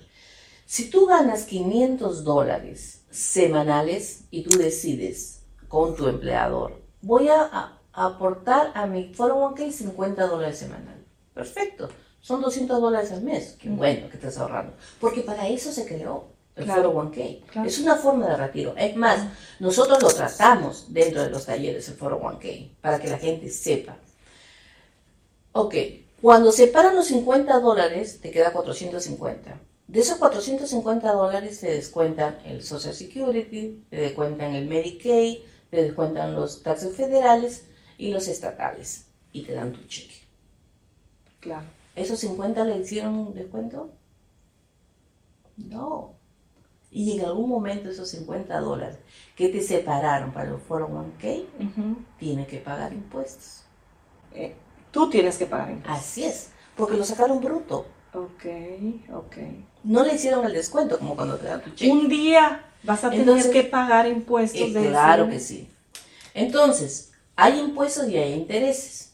Si 0.65 0.89
tú 0.89 1.05
ganas 1.05 1.43
500 1.43 2.23
dólares 2.23 2.96
semanales 3.17 4.21
y 4.31 4.43
tú 4.43 4.57
decides 4.57 5.41
con 5.67 5.95
tu 5.95 6.07
empleador, 6.07 6.81
voy 7.01 7.27
a, 7.29 7.41
a- 7.41 7.79
a 7.93 8.05
aportar 8.05 8.71
a 8.75 8.85
mi 8.85 9.11
401k 9.11 9.71
50 9.71 10.27
dólares 10.27 10.59
semanal. 10.59 11.03
Perfecto. 11.33 11.89
Son 12.21 12.41
200 12.41 12.79
dólares 12.79 13.11
al 13.11 13.21
mes. 13.23 13.55
Qué 13.59 13.69
bueno 13.69 14.07
que 14.09 14.17
estás 14.17 14.37
ahorrando. 14.37 14.73
Porque 14.99 15.21
para 15.21 15.47
eso 15.47 15.71
se 15.71 15.85
creó 15.87 16.25
el 16.55 16.65
Claro. 16.65 16.93
401k. 16.93 17.41
Claro. 17.47 17.67
Es 17.67 17.79
una 17.79 17.95
forma 17.95 18.27
de 18.27 18.37
retiro. 18.37 18.73
Es 18.77 18.95
más, 18.95 19.19
nosotros 19.59 20.01
lo 20.01 20.09
tratamos 20.09 20.93
dentro 20.93 21.23
de 21.23 21.29
los 21.31 21.45
talleres, 21.45 21.87
el 21.89 21.97
401k, 21.97 22.69
para 22.81 22.99
que 22.99 23.07
la 23.07 23.17
gente 23.17 23.49
sepa. 23.49 23.97
Ok, 25.53 25.73
cuando 26.21 26.51
separan 26.51 26.95
los 26.95 27.07
50 27.07 27.59
dólares, 27.59 28.19
te 28.21 28.29
queda 28.31 28.51
450. 28.53 29.59
De 29.87 30.01
esos 30.01 30.17
450 30.17 31.11
dólares 31.13 31.59
te 31.61 31.71
descuentan 31.71 32.37
el 32.45 32.61
Social 32.61 32.93
Security, 32.93 33.83
te 33.89 33.95
descuentan 33.97 34.53
el 34.53 34.67
Medicaid, 34.67 35.39
te 35.69 35.81
descuentan 35.83 36.35
los 36.35 36.61
taxes 36.63 36.95
federales 36.95 37.65
y 37.97 38.11
los 38.11 38.27
estatales. 38.27 39.05
Y 39.31 39.43
te 39.43 39.53
dan 39.53 39.71
tu 39.73 39.83
cheque. 39.87 40.15
Claro. 41.39 41.65
¿Esos 41.95 42.19
50 42.19 42.63
le 42.65 42.77
hicieron 42.79 43.15
un 43.17 43.33
descuento? 43.33 43.91
No. 45.57 46.13
y 46.89 47.19
en 47.19 47.25
algún 47.25 47.49
momento 47.49 47.89
esos 47.89 48.09
50 48.09 48.59
dólares 48.59 48.97
que 49.35 49.49
te 49.49 49.61
separaron 49.61 50.31
para 50.31 50.49
el 50.49 50.55
401k, 50.57 51.45
Ujú. 51.59 51.97
tienes 52.17 52.47
que 52.47 52.57
pagar 52.59 52.93
impuestos. 52.93 53.63
Eh, 54.33 54.55
tú 54.91 55.09
tienes 55.09 55.37
que 55.37 55.45
pagar 55.45 55.71
impuestos. 55.71 55.97
Así 55.99 56.23
es, 56.23 56.49
porque 56.75 56.95
lo 56.97 57.03
sacaron 57.03 57.41
bruto. 57.41 57.85
Ok, 58.13 58.45
ok. 59.13 59.37
No 59.87 60.03
le 60.03 60.15
hicieron 60.15 60.45
el 60.45 60.53
descuento 60.53 60.99
como 60.99 61.15
cuando 61.15 61.35
te 61.37 61.47
dan 61.47 61.61
tu 61.61 61.69
cheque. 61.71 61.91
Un 61.91 62.09
día 62.09 62.65
vas 62.83 63.03
a 63.03 63.09
tener 63.09 63.49
que 63.51 63.63
pagar 63.63 64.07
impuestos 64.07 64.61
Eh, 64.61 64.71
de 64.73 64.87
claro 64.89 65.23
ese- 65.23 65.31
que 65.33 65.39
sí. 65.39 65.69
Entonces, 66.33 67.11
hay 67.35 67.59
impuestos 67.59 68.07
y 68.09 68.17
hay 68.17 68.33
intereses. 68.33 69.11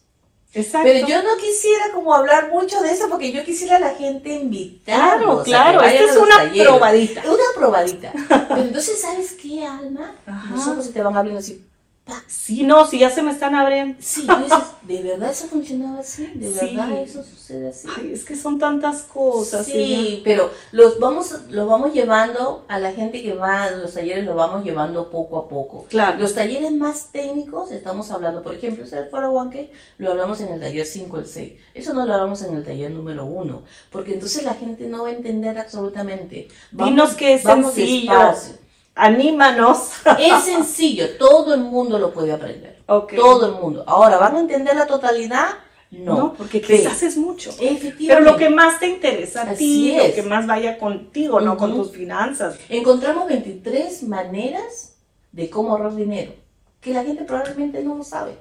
Exacto. 0.55 0.87
Pero 0.91 1.07
yo 1.07 1.23
no 1.23 1.35
quisiera 1.37 1.85
como 1.93 2.13
hablar 2.13 2.49
mucho 2.51 2.79
de 2.81 2.91
eso 2.91 3.09
porque 3.09 3.31
yo 3.31 3.43
quisiera 3.43 3.77
a 3.77 3.79
la 3.79 3.95
gente 3.95 4.29
invitar. 4.35 5.17
Claro, 5.17 5.43
claro. 5.43 5.81
Esta 5.81 6.03
es 6.11 6.17
una 6.17 6.63
probadita. 6.63 7.21
Una 7.25 7.43
probadita. 7.55 8.11
Pero 8.49 8.61
entonces, 8.61 9.01
¿sabes 9.01 9.33
qué, 9.33 9.65
Alma? 9.65 10.15
Ajá. 10.27 10.55
Los 10.55 10.67
ojos 10.67 10.85
se 10.85 10.91
te 10.91 11.01
van 11.01 11.15
abriendo 11.17 11.39
así. 11.39 11.65
Sí, 12.27 12.63
no, 12.63 12.85
si 12.85 12.99
ya 12.99 13.09
se 13.09 13.21
me 13.21 13.31
están 13.31 13.55
abriendo. 13.55 13.95
Sí, 14.01 14.27
¿de 14.81 15.01
verdad 15.01 15.31
eso 15.31 15.47
funcionaba 15.47 15.99
así? 15.99 16.27
¿De 16.35 16.51
Sí. 16.51 16.75
verdad 16.75 16.91
eso 17.01 17.23
sucede 17.23 17.69
así? 17.69 17.87
Ay, 17.97 18.11
es 18.11 18.25
que 18.25 18.35
son 18.35 18.59
tantas 18.59 19.03
cosas. 19.03 19.65
Sí, 19.65 20.21
pero 20.25 20.51
los 20.73 20.99
vamos, 20.99 21.33
los 21.49 21.65
vamos 21.67 21.93
llevando 21.93 22.65
a 22.67 22.79
la 22.79 22.91
gente 22.91 23.23
que 23.23 23.33
va 23.33 23.63
a 23.63 23.71
los 23.71 23.93
talleres, 23.93 24.25
los 24.25 24.35
vamos 24.35 24.65
llevando 24.65 25.09
poco 25.09 25.37
a 25.37 25.47
poco. 25.47 25.85
Claro. 25.89 26.19
Los 26.19 26.35
talleres 26.35 26.73
más 26.73 27.07
técnicos, 27.13 27.71
estamos 27.71 28.11
hablando, 28.11 28.43
por 28.43 28.55
ejemplo, 28.55 28.85
Foro 29.09 29.31
One 29.31 29.71
lo 29.97 30.11
hablamos 30.11 30.41
en 30.41 30.49
el 30.49 30.59
taller 30.59 30.85
5 30.85 31.19
el 31.19 31.25
6. 31.27 31.53
Eso 31.73 31.93
no 31.93 32.05
lo 32.05 32.13
hablamos 32.13 32.41
en 32.41 32.55
el 32.55 32.65
taller 32.65 32.91
número 32.91 33.25
1, 33.25 33.63
porque 33.91 34.13
entonces 34.15 34.43
la 34.43 34.55
gente 34.55 34.87
no 34.87 35.03
va 35.03 35.09
a 35.09 35.13
entender 35.13 35.57
absolutamente. 35.57 36.49
Dinos 36.71 37.13
que 37.13 37.35
es 37.35 37.43
vamos 37.43 37.73
sencillo. 37.73 38.11
despacio. 38.11 38.62
Anímanos. 38.95 39.89
Es 40.19 40.43
sencillo, 40.43 41.17
todo 41.17 41.53
el 41.53 41.61
mundo 41.61 41.97
lo 41.99 42.13
puede 42.13 42.31
aprender. 42.31 42.81
Todo 42.85 43.45
el 43.47 43.53
mundo. 43.53 43.83
Ahora, 43.87 44.17
¿van 44.17 44.35
a 44.35 44.39
entender 44.39 44.75
la 44.75 44.85
totalidad? 44.87 45.47
No. 45.91 46.15
No, 46.17 46.33
porque 46.33 46.59
Pero- 46.59 46.79
quizás 46.79 47.03
es 47.03 47.17
mucho. 47.17 47.49
Efectivamente. 47.51 48.05
Pero 48.07 48.19
lo 48.21 48.35
que 48.37 48.49
más 48.49 48.79
te 48.79 48.87
interesa 48.87 49.43
a 49.49 49.53
ti, 49.53 49.91
es. 49.95 50.09
lo 50.09 50.15
que 50.15 50.23
más 50.23 50.47
vaya 50.47 50.77
contigo, 50.77 51.39
no 51.39 51.55
con 51.57 51.75
tus 51.75 51.91
finanzas. 51.91 52.55
Encontramos 52.69 53.27
23 53.27 54.03
maneras 54.03 54.95
de 55.31 55.49
cómo 55.49 55.71
ahorrar 55.71 55.95
dinero, 55.95 56.33
que 56.81 56.93
la 56.93 57.03
gente 57.03 57.23
probablemente 57.23 57.83
no 57.83 57.95
lo 57.95 58.03
sabe. 58.03 58.37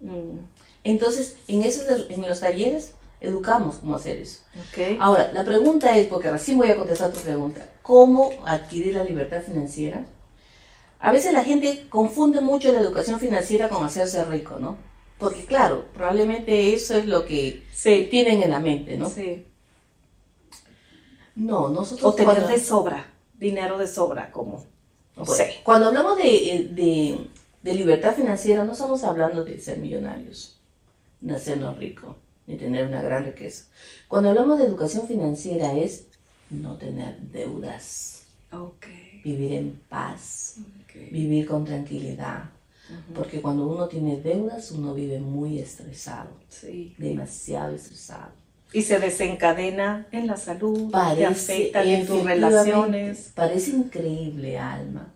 Mm, 0.00 0.38
Entonces, 0.84 1.36
en, 1.48 1.62
esos, 1.62 1.84
en 2.10 2.22
los 2.28 2.40
talleres, 2.40 2.92
educamos 3.26 3.76
cómo 3.76 3.96
hacer 3.96 4.16
eso. 4.18 4.40
ok. 4.54 4.98
Ahora, 5.00 5.30
la 5.32 5.44
pregunta 5.44 5.96
es, 5.96 6.06
porque 6.06 6.30
recién 6.30 6.58
voy 6.58 6.70
a 6.70 6.76
contestar 6.76 7.12
tu 7.12 7.20
pregunta, 7.20 7.68
¿cómo 7.82 8.30
adquirir 8.46 8.94
la 8.94 9.04
libertad 9.04 9.42
financiera? 9.42 10.04
A 10.98 11.12
veces 11.12 11.32
la 11.32 11.44
gente 11.44 11.86
confunde 11.88 12.40
mucho 12.40 12.72
la 12.72 12.80
educación 12.80 13.20
financiera 13.20 13.68
con 13.68 13.84
hacerse 13.84 14.24
rico, 14.24 14.58
¿no? 14.58 14.76
Porque 15.18 15.44
claro, 15.44 15.84
probablemente 15.94 16.74
eso 16.74 16.94
es 16.96 17.06
lo 17.06 17.24
que 17.24 17.62
Sí. 17.72 18.08
tienen 18.10 18.42
en 18.42 18.50
la 18.50 18.60
mente, 18.60 18.96
¿no? 18.96 19.08
Sí. 19.08 19.44
No, 21.34 21.68
nosotros... 21.68 22.12
O 22.12 22.14
tener 22.14 22.46
de 22.46 22.58
sobra, 22.58 23.06
dinero 23.34 23.78
de 23.78 23.86
sobra, 23.86 24.30
como. 24.30 24.64
No 25.16 25.24
sé. 25.26 25.56
Cuando 25.64 25.88
hablamos 25.88 26.16
de, 26.18 26.68
de- 26.72 27.18
de 27.62 27.74
libertad 27.74 28.14
financiera, 28.14 28.64
no 28.64 28.72
estamos 28.72 29.02
hablando 29.04 29.44
de 29.44 29.58
ser 29.60 29.78
millonarios, 29.78 30.58
ni 31.20 31.32
hacernos 31.34 31.76
ricos, 31.78 32.14
ni 32.46 32.56
tener 32.56 32.86
una 32.86 33.02
gran 33.02 33.24
riqueza. 33.24 33.64
Cuando 34.08 34.30
hablamos 34.30 34.58
de 34.58 34.64
educación 34.66 35.06
financiera 35.06 35.72
es 35.76 36.06
no 36.50 36.76
tener 36.76 37.18
deudas, 37.32 38.22
Ok. 38.52 38.86
vivir 39.24 39.52
en 39.54 39.80
paz, 39.88 40.56
ok. 40.84 41.10
vivir 41.10 41.46
con 41.46 41.64
tranquilidad. 41.64 42.44
Porque 43.14 43.42
cuando 43.42 43.66
uno 43.66 43.88
tiene 43.88 44.20
deudas, 44.20 44.70
uno 44.70 44.94
vive 44.94 45.18
muy 45.18 45.58
estresado, 45.58 46.30
Sí. 46.48 46.94
demasiado 46.98 47.74
estresado. 47.74 48.30
Y 48.72 48.82
se 48.82 49.00
desencadena 49.00 50.06
en 50.12 50.28
la 50.28 50.36
salud, 50.36 50.86
te 50.86 50.92
Parece, 50.92 51.24
afecta 51.26 51.82
en 51.82 52.06
tus 52.06 52.22
relaciones. 52.22 53.32
Parece 53.34 53.72
increíble, 53.72 54.58
Alma. 54.58 55.12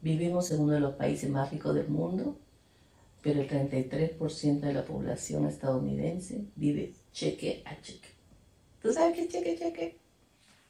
Vivimos 0.00 0.50
en 0.52 0.60
uno 0.60 0.72
de 0.74 0.80
los 0.80 0.94
países 0.94 1.28
más 1.30 1.50
ricos 1.50 1.74
del 1.74 1.88
mundo, 1.88 2.36
pero 3.22 3.40
el 3.40 3.48
33% 3.48 4.60
de 4.60 4.72
la 4.72 4.84
población 4.84 5.46
estadounidense 5.46 6.42
vive 6.56 6.92
cheque 7.12 7.62
a 7.64 7.80
cheque. 7.80 8.08
¿Tú 8.82 8.92
sabes 8.92 9.14
qué 9.14 9.22
es 9.22 9.28
cheque 9.28 9.52
a 9.52 9.58
cheque? 9.58 9.96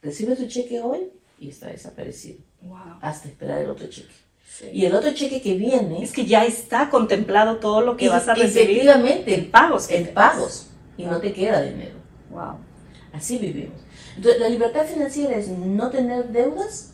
Recibe 0.03 0.37
tu 0.37 0.47
cheque 0.47 0.81
hoy 0.81 1.11
y 1.39 1.49
está 1.49 1.69
desaparecido, 1.69 2.39
Wow. 2.63 2.79
hasta 3.01 3.29
esperar 3.29 3.61
el 3.63 3.71
otro 3.71 3.87
cheque. 3.89 4.13
Sí. 4.47 4.67
Y 4.73 4.85
el 4.85 4.95
otro 4.95 5.13
cheque 5.15 5.41
que 5.41 5.55
viene, 5.55 6.03
Es 6.03 6.13
que 6.13 6.27
ya 6.27 6.45
está 6.45 6.91
contemplado 6.91 7.57
todo 7.57 7.81
lo 7.81 7.97
que 7.97 8.05
y- 8.05 8.09
vas 8.09 8.29
a 8.29 8.35
recibir 8.35 8.63
efectivamente, 8.81 9.35
en 9.35 9.51
pagos. 9.51 9.91
en 9.91 10.13
pagos, 10.13 10.67
y 10.99 11.05
no 11.05 11.19
te 11.21 11.33
queda 11.33 11.63
dinero. 11.63 11.95
Wow. 12.31 12.57
Así 13.15 13.39
vivimos. 13.39 13.81
Entonces, 14.17 14.41
la 14.41 14.49
libertad 14.51 14.85
financiera 14.87 15.37
es 15.37 15.49
no 15.49 15.91
tener 15.91 16.29
deudas 16.29 16.91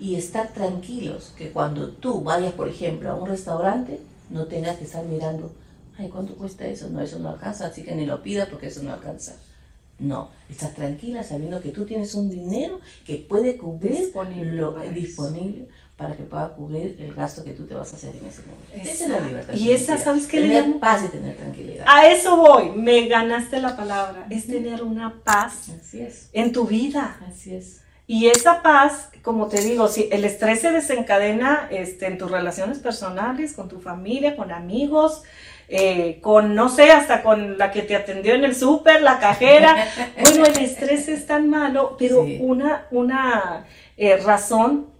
y 0.00 0.16
estar 0.16 0.52
tranquilos. 0.52 1.32
Que 1.38 1.50
cuando 1.52 1.90
tú 1.90 2.22
vayas, 2.22 2.52
por 2.54 2.68
ejemplo, 2.68 3.10
a 3.10 3.14
un 3.14 3.28
restaurante, 3.28 4.00
no 4.30 4.46
tengas 4.46 4.76
que 4.76 4.84
estar 4.84 5.04
mirando, 5.04 5.52
ay, 5.98 6.08
¿cuánto 6.08 6.34
cuesta 6.34 6.66
eso? 6.66 6.88
No, 6.88 7.00
eso 7.00 7.18
no 7.18 7.30
alcanza, 7.30 7.66
así 7.66 7.82
que 7.82 7.94
ni 7.94 8.06
lo 8.06 8.22
pidas 8.22 8.48
porque 8.48 8.68
eso 8.68 8.82
no 8.82 8.92
alcanza. 8.92 9.36
No, 9.98 10.28
estás 10.50 10.74
tranquila 10.74 11.22
sabiendo 11.22 11.60
que 11.62 11.70
tú 11.70 11.86
tienes 11.86 12.14
un 12.14 12.28
dinero 12.28 12.80
que 13.06 13.16
puede 13.16 13.56
cubrir 13.56 13.92
Disponible 13.92 14.52
lo 14.52 14.74
para 14.74 14.90
disponible 14.90 15.68
para 15.96 16.14
que 16.14 16.24
pueda 16.24 16.50
cubrir 16.50 16.96
el 17.00 17.14
gasto 17.14 17.42
que 17.42 17.52
tú 17.52 17.64
te 17.64 17.74
vas 17.74 17.90
a 17.92 17.96
hacer 17.96 18.14
en 18.14 18.26
ese 18.26 18.42
momento. 18.42 18.66
Esa 18.74 19.04
es 19.04 19.10
la 19.10 19.20
libertad. 19.20 19.54
Y 19.54 19.70
esa. 19.70 19.96
¿sabes 19.96 20.26
qué 20.26 20.40
le 20.40 20.48
llamo? 20.48 20.78
paz 20.78 21.04
y 21.06 21.08
tener 21.08 21.36
tranquilidad. 21.36 21.86
A 21.88 22.06
eso 22.10 22.36
voy. 22.36 22.70
Me 22.72 23.08
ganaste 23.08 23.58
la 23.60 23.74
palabra. 23.74 24.26
Es 24.28 24.46
tener 24.46 24.82
una 24.82 25.14
paz 25.24 25.70
Así 25.80 26.00
es, 26.00 26.28
en 26.34 26.52
tu 26.52 26.66
vida. 26.66 27.18
así 27.26 27.54
es. 27.54 27.80
Y 28.06 28.28
esa 28.28 28.62
paz, 28.62 29.10
como 29.22 29.48
te 29.48 29.60
digo, 29.60 29.88
si 29.88 30.08
el 30.12 30.24
estrés 30.24 30.60
se 30.60 30.70
desencadena 30.70 31.68
este, 31.70 32.06
en 32.06 32.18
tus 32.18 32.30
relaciones 32.30 32.78
personales, 32.78 33.52
con 33.54 33.68
tu 33.68 33.80
familia, 33.80 34.36
con 34.36 34.52
amigos, 34.52 35.22
eh, 35.68 36.20
con, 36.22 36.54
no 36.54 36.68
sé, 36.68 36.92
hasta 36.92 37.24
con 37.24 37.58
la 37.58 37.72
que 37.72 37.82
te 37.82 37.96
atendió 37.96 38.34
en 38.34 38.44
el 38.44 38.54
súper, 38.54 39.02
la 39.02 39.18
cajera. 39.18 39.74
Bueno, 40.20 40.46
el 40.46 40.56
estrés 40.58 41.08
es 41.08 41.26
tan 41.26 41.48
malo, 41.50 41.96
pero 41.98 42.24
Sí. 42.24 42.38
una, 42.40 42.86
una 42.92 43.66
eh, 43.96 44.16
razón 44.18 44.90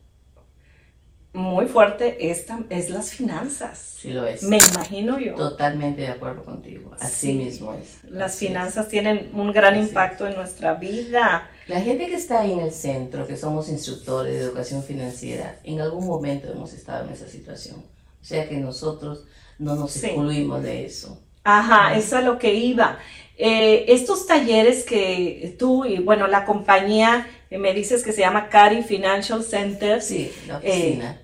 muy 1.33 1.67
fuerte 1.67 2.31
es, 2.31 2.47
las 2.89 3.11
finanzas. 3.13 3.79
Sí 4.01 4.11
lo 4.13 4.27
es. 4.27 4.43
Me 4.43 4.57
imagino 4.59 5.19
yo. 5.21 5.35
Totalmente 5.35 6.01
de 6.03 6.09
acuerdo 6.09 6.43
contigo. 6.45 6.93
Así 6.99 7.29
Sí. 7.29 7.33
mismo 7.35 7.75
es. 7.75 8.03
Las 8.11 8.35
Así 8.35 8.47
es. 8.47 8.51
finanzas 8.51 8.89
tienen 8.89 9.31
un 9.35 9.53
gran 9.53 9.75
Así 9.75 9.83
es. 9.83 9.89
impacto 9.89 10.27
en 10.27 10.35
nuestra 10.35 10.75
vida. 10.75 11.49
La 11.67 11.81
gente 11.81 12.07
que 12.07 12.15
está 12.15 12.41
ahí 12.41 12.53
en 12.53 12.61
el 12.61 12.73
centro, 12.73 13.27
que 13.27 13.37
somos 13.37 13.69
instructores 13.69 14.35
de 14.35 14.41
educación 14.41 14.83
financiera, 14.85 15.59
en 15.65 15.81
algún 15.81 16.07
momento 16.07 16.51
hemos 16.51 16.73
estado 16.73 17.07
en 17.07 17.13
esa 17.13 17.29
situación. 17.29 17.77
O 18.23 18.25
sea 18.25 18.49
que 18.49 18.57
nosotros 18.57 19.25
no 19.59 19.75
nos 19.75 19.91
Sí. 19.93 20.07
excluimos 20.07 20.63
de 20.63 20.87
eso. 20.87 21.21
Ajá, 21.43 21.97
eso 21.97 22.19
es 22.19 22.25
lo 22.25 22.39
que 22.39 22.55
iba. 22.55 22.99
Eh, 23.37 23.85
estos 23.89 24.27
talleres 24.27 24.85
que 24.85 25.55
tú 25.59 25.85
y 25.85 25.99
bueno, 25.99 26.27
la 26.27 26.45
compañía 26.45 27.29
eh, 27.51 27.59
me 27.59 27.73
dices 27.75 28.03
que 28.03 28.13
se 28.13 28.21
llama 28.23 28.49
Cari 28.49 28.83
Financial 28.83 29.43
Center, 29.45 30.01
Sí, 30.03 30.33
la 30.47 30.61
Eh, 30.63 30.71
oficina. 30.71 31.21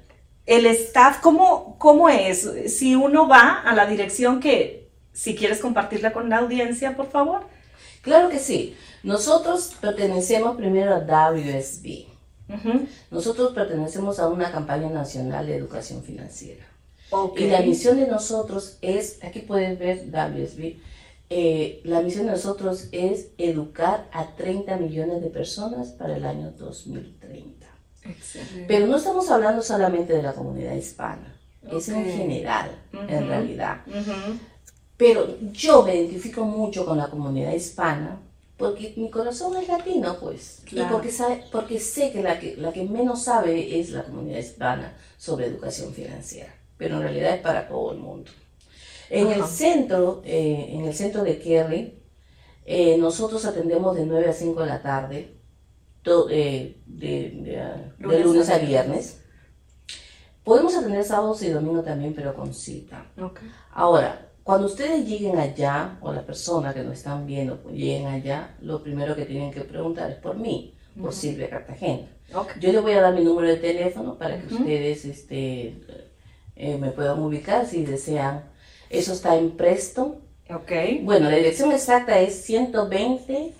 el 0.47 0.67
staff, 0.67 1.19
¿cómo, 1.21 1.77
¿cómo 1.79 2.09
es? 2.09 2.49
Si 2.67 2.95
uno 2.95 3.29
va 3.29 3.61
a 3.63 3.75
la 3.75 3.87
dirección 3.87 4.39
que, 4.41 4.89
si 5.13 5.35
quieres 5.35 5.59
compartirla 5.61 6.13
con 6.13 6.29
la 6.29 6.39
audiencia, 6.39 6.97
por 6.97 7.11
favor. 7.11 7.47
Claro 8.03 8.29
que 8.29 8.39
sí. 8.39 8.77
Nosotros 9.03 9.75
pertenecemos 9.81 10.57
primero 10.57 10.95
a 10.95 11.01
WSB. 11.01 12.07
Nosotros 13.11 13.53
pertenecemos 13.55 14.19
a 14.19 14.29
una 14.29 14.53
campaña 14.53 14.91
nacional 14.91 15.47
de 15.47 15.57
educación 15.57 16.03
financiera. 16.03 16.65
Y 17.37 17.47
la 17.47 17.61
misión 17.61 17.99
de 17.99 18.07
nosotros 18.07 18.79
es, 18.81 19.19
aquí 19.23 19.41
puedes 19.41 19.79
ver 19.79 20.11
WSB, 20.11 20.77
eh, 21.29 21.81
la 21.85 22.03
misión 22.03 22.27
de 22.27 22.33
nosotros 22.33 22.89
es 22.93 23.29
educar 23.39 24.09
a 24.13 24.35
30 24.37 24.77
millones 24.77 25.23
de 25.23 25.31
personas 25.31 25.89
para 25.89 26.17
el 26.17 26.25
año 26.25 26.53
2030. 26.53 27.67
Excelente. 28.05 28.65
Pero 28.67 28.87
no 28.87 28.97
estamos 28.97 29.31
hablando 29.31 29.63
solamente 29.63 30.13
de 30.13 30.23
la 30.23 30.35
comunidad 30.35 30.75
hispana, 30.75 31.35
es 31.71 31.89
en 31.89 32.05
general, 32.05 32.71
en 32.93 33.29
realidad. 33.29 33.83
Pero 34.97 35.39
yo 35.53 35.83
me 35.83 35.97
identifico 35.97 36.45
mucho 36.45 36.85
con 36.85 36.99
la 36.99 37.09
comunidad 37.09 37.53
hispana 37.53 38.21
porque 38.63 38.95
mi 38.97 39.11
corazón 39.11 39.57
es 39.57 39.69
latino, 39.69 40.17
pues. 40.21 40.63
Claro. 40.65 40.89
Y 40.89 40.93
porque, 40.93 41.11
sabe- 41.11 41.45
porque 41.53 41.79
sé 41.81 42.13
que 42.13 42.23
la, 42.23 42.39
que 42.39 42.57
la 42.57 42.73
que 42.73 42.85
menos 42.85 43.25
sabe 43.25 43.79
es 43.81 43.91
la 43.91 44.05
comunidad 44.05 44.39
hispana 44.39 44.97
sobre 45.17 45.47
educación 45.47 45.93
financiera. 45.93 46.55
Pero 46.77 46.97
en 46.97 47.03
realidad 47.03 47.35
es 47.35 47.41
para 47.41 47.69
todo 47.69 47.93
el 47.93 47.99
mundo. 47.99 48.31
En 49.11 49.29
el 49.31 49.45
centro, 49.45 50.23
eh, 50.25 50.69
en 50.71 50.85
el 50.87 50.95
centro 50.95 51.23
de 51.23 51.39
Kerry, 51.39 52.03
eh, 52.65 52.97
nosotros 52.97 53.45
atendemos 53.45 53.95
de 53.95 54.07
9 54.07 54.29
a 54.29 54.33
5 54.33 54.61
de 54.63 54.67
la 54.67 54.83
tarde 54.83 55.37
eh, 56.31 56.81
de, 56.87 57.93
lunes, 57.99 58.49
a 58.49 58.59
viernes. 58.59 59.21
Podemos 60.43 60.75
atender 60.75 61.05
sábados 61.05 61.43
y 61.43 61.51
domingos 61.51 61.85
también, 61.85 62.15
pero 62.15 62.35
con 62.35 62.53
cita. 62.53 63.07
Ahora, 63.73 64.32
cuando 64.45 64.67
ustedes 64.67 65.07
lleguen 65.07 65.39
allá, 65.39 65.99
o 66.01 66.13
las 66.13 66.25
personas 66.25 66.75
que 66.75 66.83
nos 66.83 66.99
están 66.99 67.27
viendo 67.27 67.59
pues, 67.59 67.75
lleguen 67.75 68.07
allá, 68.07 68.55
lo 68.61 68.83
primero 68.83 69.15
que 69.15 69.25
tienen 69.25 69.53
que 69.53 69.61
preguntar 69.61 70.11
es 70.11 70.17
por 70.17 70.37
mí, 70.37 70.75
por 71.01 71.13
Silvia 71.13 71.49
Cartagena. 71.49 72.09
Yo 72.61 72.73
les 72.73 72.83
voy 72.83 72.93
a 72.93 73.03
dar 73.03 73.15
mi 73.15 73.23
número 73.23 73.49
de 73.49 73.57
teléfono 73.57 74.17
para 74.17 74.41
que 74.41 74.55
ustedes 74.55 75.05
este, 75.05 75.77
eh, 76.57 76.79
me 76.79 76.91
puedan 76.91 77.21
ubicar 77.21 77.67
si 77.67 77.85
desean. 77.85 78.45
Eso 78.91 79.13
está 79.13 79.37
en 79.37 79.51
Preston. 79.53 80.17
Okay. 80.49 81.01
Bueno, 81.03 81.31
la 81.31 81.37
dirección 81.37 81.73
exacta 81.73 82.19
es 82.19 82.43
120 82.45 83.55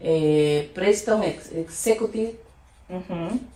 eh, 0.00 0.70
Preston 0.74 1.22
Executive. 1.22 2.36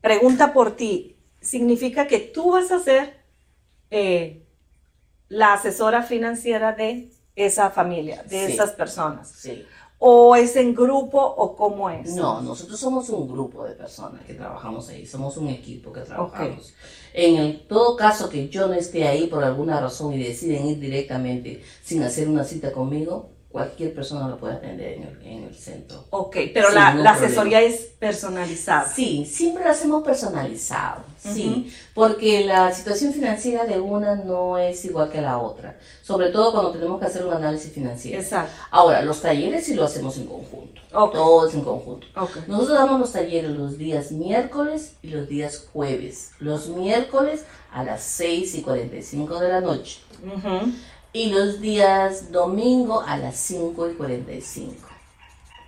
pregunta 0.00 0.52
por 0.52 0.76
ti, 0.76 1.16
significa 1.40 2.06
que 2.06 2.20
tú 2.20 2.52
vas 2.52 2.70
a 2.70 2.78
ser 2.78 3.20
eh, 3.90 4.46
la 5.28 5.54
asesora 5.54 6.02
financiera 6.02 6.72
de 6.72 7.10
esa 7.34 7.70
familia, 7.70 8.22
de 8.24 8.52
esas 8.52 8.72
personas. 8.72 9.30
Sí. 9.30 9.66
¿O 10.02 10.34
es 10.34 10.56
en 10.56 10.74
grupo 10.74 11.20
o 11.20 11.54
cómo 11.54 11.90
es? 11.90 12.14
No, 12.14 12.40
nosotros 12.40 12.80
somos 12.80 13.10
un 13.10 13.28
grupo 13.28 13.64
de 13.64 13.74
personas 13.74 14.24
que 14.24 14.32
trabajamos 14.32 14.88
ahí, 14.88 15.04
somos 15.04 15.36
un 15.36 15.48
equipo 15.48 15.92
que 15.92 16.00
trabajamos. 16.00 16.72
En 17.12 17.36
el, 17.36 17.66
todo 17.66 17.96
caso 17.96 18.30
que 18.30 18.48
yo 18.48 18.66
no 18.66 18.72
esté 18.72 19.06
ahí 19.06 19.26
por 19.26 19.44
alguna 19.44 19.78
razón 19.78 20.14
y 20.14 20.22
deciden 20.22 20.68
ir 20.68 20.80
directamente 20.80 21.62
sin 21.82 22.02
hacer 22.02 22.30
una 22.30 22.44
cita 22.44 22.72
conmigo, 22.72 23.28
cualquier 23.50 23.92
persona 23.92 24.28
lo 24.28 24.38
puede 24.38 24.54
atender 24.54 24.94
en 24.94 25.02
el, 25.02 25.26
en 25.26 25.44
el 25.44 25.54
centro. 25.54 26.04
Ok, 26.10 26.36
pero 26.54 26.70
la, 26.70 26.94
la 26.94 27.12
asesoría 27.12 27.60
es 27.60 27.80
personalizada. 27.98 28.88
Sí, 28.88 29.26
siempre 29.26 29.64
lo 29.64 29.70
hacemos 29.70 30.04
personalizado, 30.04 31.02
sí, 31.18 31.72
porque 31.92 32.44
la 32.44 32.72
situación 32.72 33.12
financiera 33.12 33.64
de 33.64 33.80
una 33.80 34.14
no 34.14 34.56
es 34.56 34.84
igual 34.84 35.10
que 35.10 35.20
la 35.20 35.38
otra, 35.38 35.76
sobre 36.02 36.30
todo 36.30 36.52
cuando 36.52 36.70
tenemos 36.70 37.00
que 37.00 37.06
hacer 37.06 37.24
un 37.24 37.32
análisis 37.32 37.72
financiero. 37.72 38.20
Exacto. 38.20 38.52
Ahora, 38.70 39.02
los 39.02 39.20
talleres 39.20 39.66
sí 39.66 39.74
lo 39.74 39.84
hacemos 39.84 40.16
en 40.18 40.26
conjunto, 40.26 40.80
okay. 40.92 41.18
todos 41.18 41.54
en 41.54 41.62
conjunto. 41.62 42.06
Okay. 42.14 42.42
Nosotros 42.46 42.78
damos 42.78 43.00
los 43.00 43.12
talleres 43.12 43.50
los 43.50 43.76
días 43.76 44.12
miércoles 44.12 44.94
y 45.02 45.08
los 45.08 45.28
días 45.28 45.66
jueves. 45.72 46.30
Los 46.38 46.68
miércoles 46.68 47.44
a 47.72 47.82
las 47.82 48.02
6 48.02 48.54
y 48.54 48.62
45 48.62 49.40
de 49.40 49.48
la 49.48 49.60
noche. 49.60 49.98
Uh 50.22 50.70
y 51.12 51.30
los 51.30 51.60
días 51.60 52.30
domingo 52.30 53.02
a 53.06 53.16
las 53.16 53.36
5 53.36 53.90
y 53.90 53.94
45. 53.94 54.90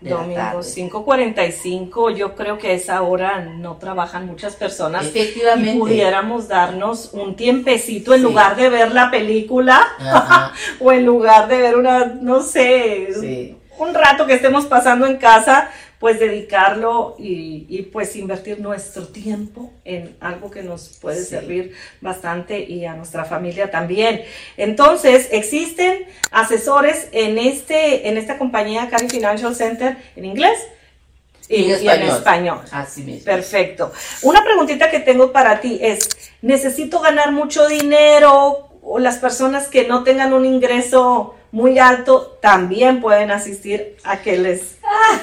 Domingo 0.03 0.61
5.45, 0.61 2.17
yo 2.17 2.35
creo 2.35 2.59
que 2.59 2.71
a 2.71 2.73
esa 2.73 3.03
hora 3.03 3.41
no 3.41 3.77
trabajan 3.77 4.27
muchas 4.27 4.57
personas. 4.57 5.07
Efectivamente. 5.07 5.71
Y 5.71 5.79
pudiéramos 5.79 6.49
darnos 6.49 7.11
un 7.13 7.37
tiempecito 7.37 8.13
en 8.13 8.23
lugar 8.23 8.57
de 8.57 8.69
ver 8.69 8.93
la 8.93 9.11
película 9.11 9.87
o 10.81 10.91
en 10.91 11.07
lugar 11.07 11.47
de 11.47 11.59
ver 11.59 11.77
una, 11.77 12.07
no 12.07 12.43
sé, 12.43 13.57
un 13.79 13.95
rato 13.95 14.27
que 14.27 14.35
estemos 14.35 14.67
pasando 14.67 15.07
en 15.07 15.19
casa, 15.19 15.71
pues 16.03 16.19
dedicarlo 16.19 17.15
y, 17.17 17.89
pues 17.93 18.17
invertir 18.17 18.59
nuestro 18.59 19.07
tiempo 19.07 19.73
en 19.85 20.17
algo 20.19 20.51
que 20.51 20.65
nos 20.65 20.99
puede 21.01 21.23
servir 21.23 21.77
bastante 22.01 22.59
y 22.59 22.85
a 22.87 22.95
nuestra 22.95 23.25
familia 23.25 23.71
también. 23.71 24.25
Entonces, 24.57 25.29
existen 25.31 26.07
asesores 26.33 27.07
en, 27.13 27.39
este, 27.39 28.09
en 28.09 28.19
esta 28.19 28.37
compañía 28.37 28.89
Cari 28.91 29.09
Financial 29.09 29.55
Center 29.55 29.97
en 30.17 30.25
inglés. 30.25 30.59
Y, 31.49 31.71
en 31.71 32.03
español. 32.03 32.63
Así 32.73 33.05
mismo. 33.05 33.25
Perfecto. 33.25 33.93
Una 34.23 34.43
preguntita 34.43 34.91
que 34.91 34.99
tengo 34.99 35.31
para 35.31 35.61
ti 35.61 35.79
es, 35.81 36.09
¿necesito 36.41 36.99
ganar 36.99 37.31
mucho 37.31 37.69
dinero 37.69 38.71
o 38.83 38.99
las 38.99 39.19
personas 39.19 39.69
que 39.69 39.87
no 39.87 40.03
tengan 40.03 40.33
un 40.33 40.47
ingreso 40.47 41.37
muy 41.53 41.79
alto 41.79 42.39
también 42.41 43.01
pueden 43.01 43.31
asistir 43.31 43.97
a 44.03 44.21
que 44.21 44.39
les... 44.39 44.79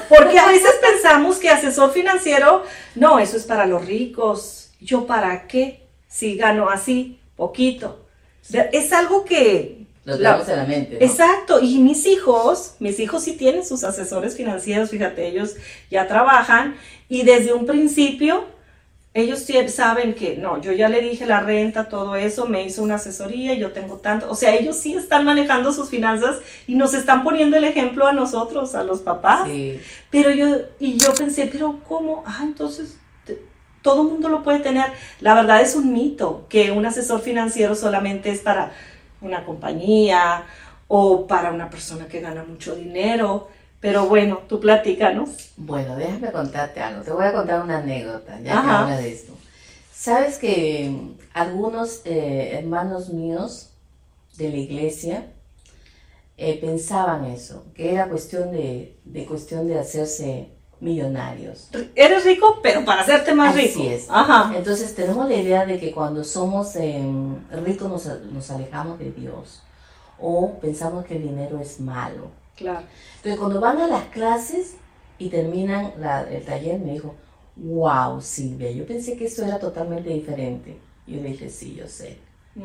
Porque 0.08 0.39
a 0.39 0.47
veces 0.47 0.71
pensamos 0.82 1.38
que 1.38 1.49
asesor 1.49 1.91
financiero, 1.91 2.63
no, 2.95 3.19
eso 3.19 3.38
es 3.38 3.43
para 3.43 3.65
los 3.65 3.86
ricos. 3.86 4.71
¿Yo 4.79 5.05
para 5.05 5.47
qué? 5.47 5.88
Si 6.08 6.36
gano 6.36 6.69
así, 6.69 7.19
poquito. 7.36 8.05
Es 8.71 8.93
algo 8.93 9.25
que... 9.25 9.86
Lo 10.05 10.17
tenemos 10.17 10.49
en 10.49 10.58
la 10.58 10.65
mente. 10.65 11.03
Exacto. 11.03 11.60
Y 11.62 11.79
mis 11.79 12.08
hijos, 12.08 12.73
mis 12.79 12.99
hijos 12.99 13.23
sí 13.23 13.34
tienen 13.34 13.65
sus 13.65 13.84
asesores 13.84 14.36
financieros, 14.36 14.89
fíjate, 14.89 15.27
ellos 15.27 15.55
ya 15.91 16.08
trabajan 16.08 16.77
y 17.08 17.23
desde 17.23 17.53
un 17.53 17.65
principio 17.65 18.45
ellos 19.13 19.45
saben 19.69 20.13
que 20.13 20.38
no, 20.38 20.62
yo 20.62 20.72
ya 20.72 20.88
le 20.88 21.02
dije 21.02 21.26
la 21.26 21.39
renta, 21.39 21.89
todo 21.89 22.15
eso, 22.15 22.45
me 22.45 22.63
hizo 22.63 22.84
una 22.84 22.95
asesoría, 22.95 23.56
yo 23.56 23.72
tengo 23.72 23.98
tanto, 23.98 24.30
o 24.30 24.36
sea, 24.36 24.56
ellos 24.56 24.78
sí 24.78 24.93
están 24.93 25.26
manejando 25.26 25.74
sus 25.74 25.89
finanzas 25.89 26.38
y 26.67 26.76
nos 26.76 26.93
están 26.93 27.24
poniendo 27.24 27.58
el 27.58 27.63
ejemplo 27.63 28.06
a 28.06 28.13
nosotros, 28.13 28.76
a 28.76 28.84
los 28.84 29.00
papás. 29.00 29.48
Sí. 29.48 29.80
Pero 30.12 30.32
yo, 30.32 30.58
y 30.80 30.98
yo 30.98 31.13
pensé, 31.15 31.50
pero 31.52 31.80
¿cómo? 31.88 32.24
Ah, 32.26 32.41
entonces 32.43 32.98
todo 33.82 34.04
el 34.04 34.10
mundo 34.10 34.30
lo 34.30 34.43
puede 34.43 34.60
tener. 34.60 34.91
La 35.22 35.34
verdad 35.34 35.62
es 35.62 35.76
un 35.76 35.93
mito 35.93 36.45
que 36.50 36.72
un 36.72 36.86
asesor 36.86 37.22
financiero 37.22 37.76
solamente 37.76 38.30
es 38.30 38.39
para 38.39 38.72
una 39.22 39.45
compañía 39.45 40.43
o 40.88 41.28
para 41.28 41.52
una 41.52 41.69
persona 41.69 42.08
que 42.08 42.19
gana 42.19 42.43
mucho 42.43 42.76
dinero. 42.76 43.50
Pero 43.80 44.08
bueno, 44.08 44.42
tú 44.48 44.60
platícanos. 44.60 45.52
Bueno, 45.56 45.96
déjame 45.96 46.32
contarte 46.32 46.82
algo. 46.82 47.02
Te 47.02 47.12
voy 47.12 47.26
a 47.26 47.34
contar 47.34 47.63
una 47.63 47.78
anécdota, 47.78 48.39
ya 48.42 48.62
que 48.62 48.68
habla 48.68 48.98
de 48.98 49.12
esto. 49.12 49.34
Sabes 49.94 50.38
que 50.38 50.94
algunos 51.34 52.02
eh, 52.06 52.58
hermanos 52.58 53.10
míos 53.10 53.70
de 54.38 54.50
la 54.50 54.58
iglesia 54.58 55.28
eh, 56.38 56.58
pensaban 56.60 57.26
eso, 57.26 57.65
que 57.74 57.94
era 57.94 58.08
cuestión 58.08 58.52
de, 58.52 58.98
de, 59.04 59.26
cuestión 59.26 59.68
de 59.68 59.78
hacerse 59.78 60.50
millonarios. 60.80 61.70
Eres 61.96 62.24
rico, 62.24 62.60
pero 62.63 62.86
para 62.86 63.02
hacerte 63.02 63.34
más 63.34 63.56
rico. 63.56 63.80
Así 63.80 63.88
es. 63.88 64.08
Ajá. 64.10 64.54
Entonces 64.56 64.96
tenemos 64.96 65.28
la 65.28 65.36
idea 65.36 65.65
de 65.65 65.80
que 65.80 65.92
cuando 65.92 66.24
somos 66.24 66.76
em, 66.78 67.38
ricos 67.52 67.89
nos, 67.89 68.06
nos 68.32 68.52
alejamos 68.52 69.00
de 69.00 69.12
Dios 69.12 69.62
o 70.18 70.60
pensamos 70.60 71.06
que 71.06 71.18
el 71.18 71.24
dinero 71.24 71.60
es 71.60 71.80
malo. 71.80 72.32
Claro. 72.60 72.86
Entonces, 73.15 73.39
cuando 73.39 73.60
van 73.60 73.80
a 73.80 73.88
las 73.88 74.06
clases 74.06 74.76
y 75.17 75.30
terminan 75.30 75.93
el 76.30 76.45
taller, 76.45 76.80
me 76.80 76.93
dijo, 76.93 77.15
wow, 77.56 78.22
Silvia, 78.22 78.69
yo 78.72 78.86
pensé 78.86 79.17
que 79.17 79.26
eso 79.26 79.43
era 79.43 79.60
totalmente 79.60 80.10
diferente. 80.10 80.78
Yo 81.08 81.22
le 81.22 81.30
dije, 81.30 81.50
sí, 81.50 81.76
yo 81.76 81.88
sé. 81.88 82.17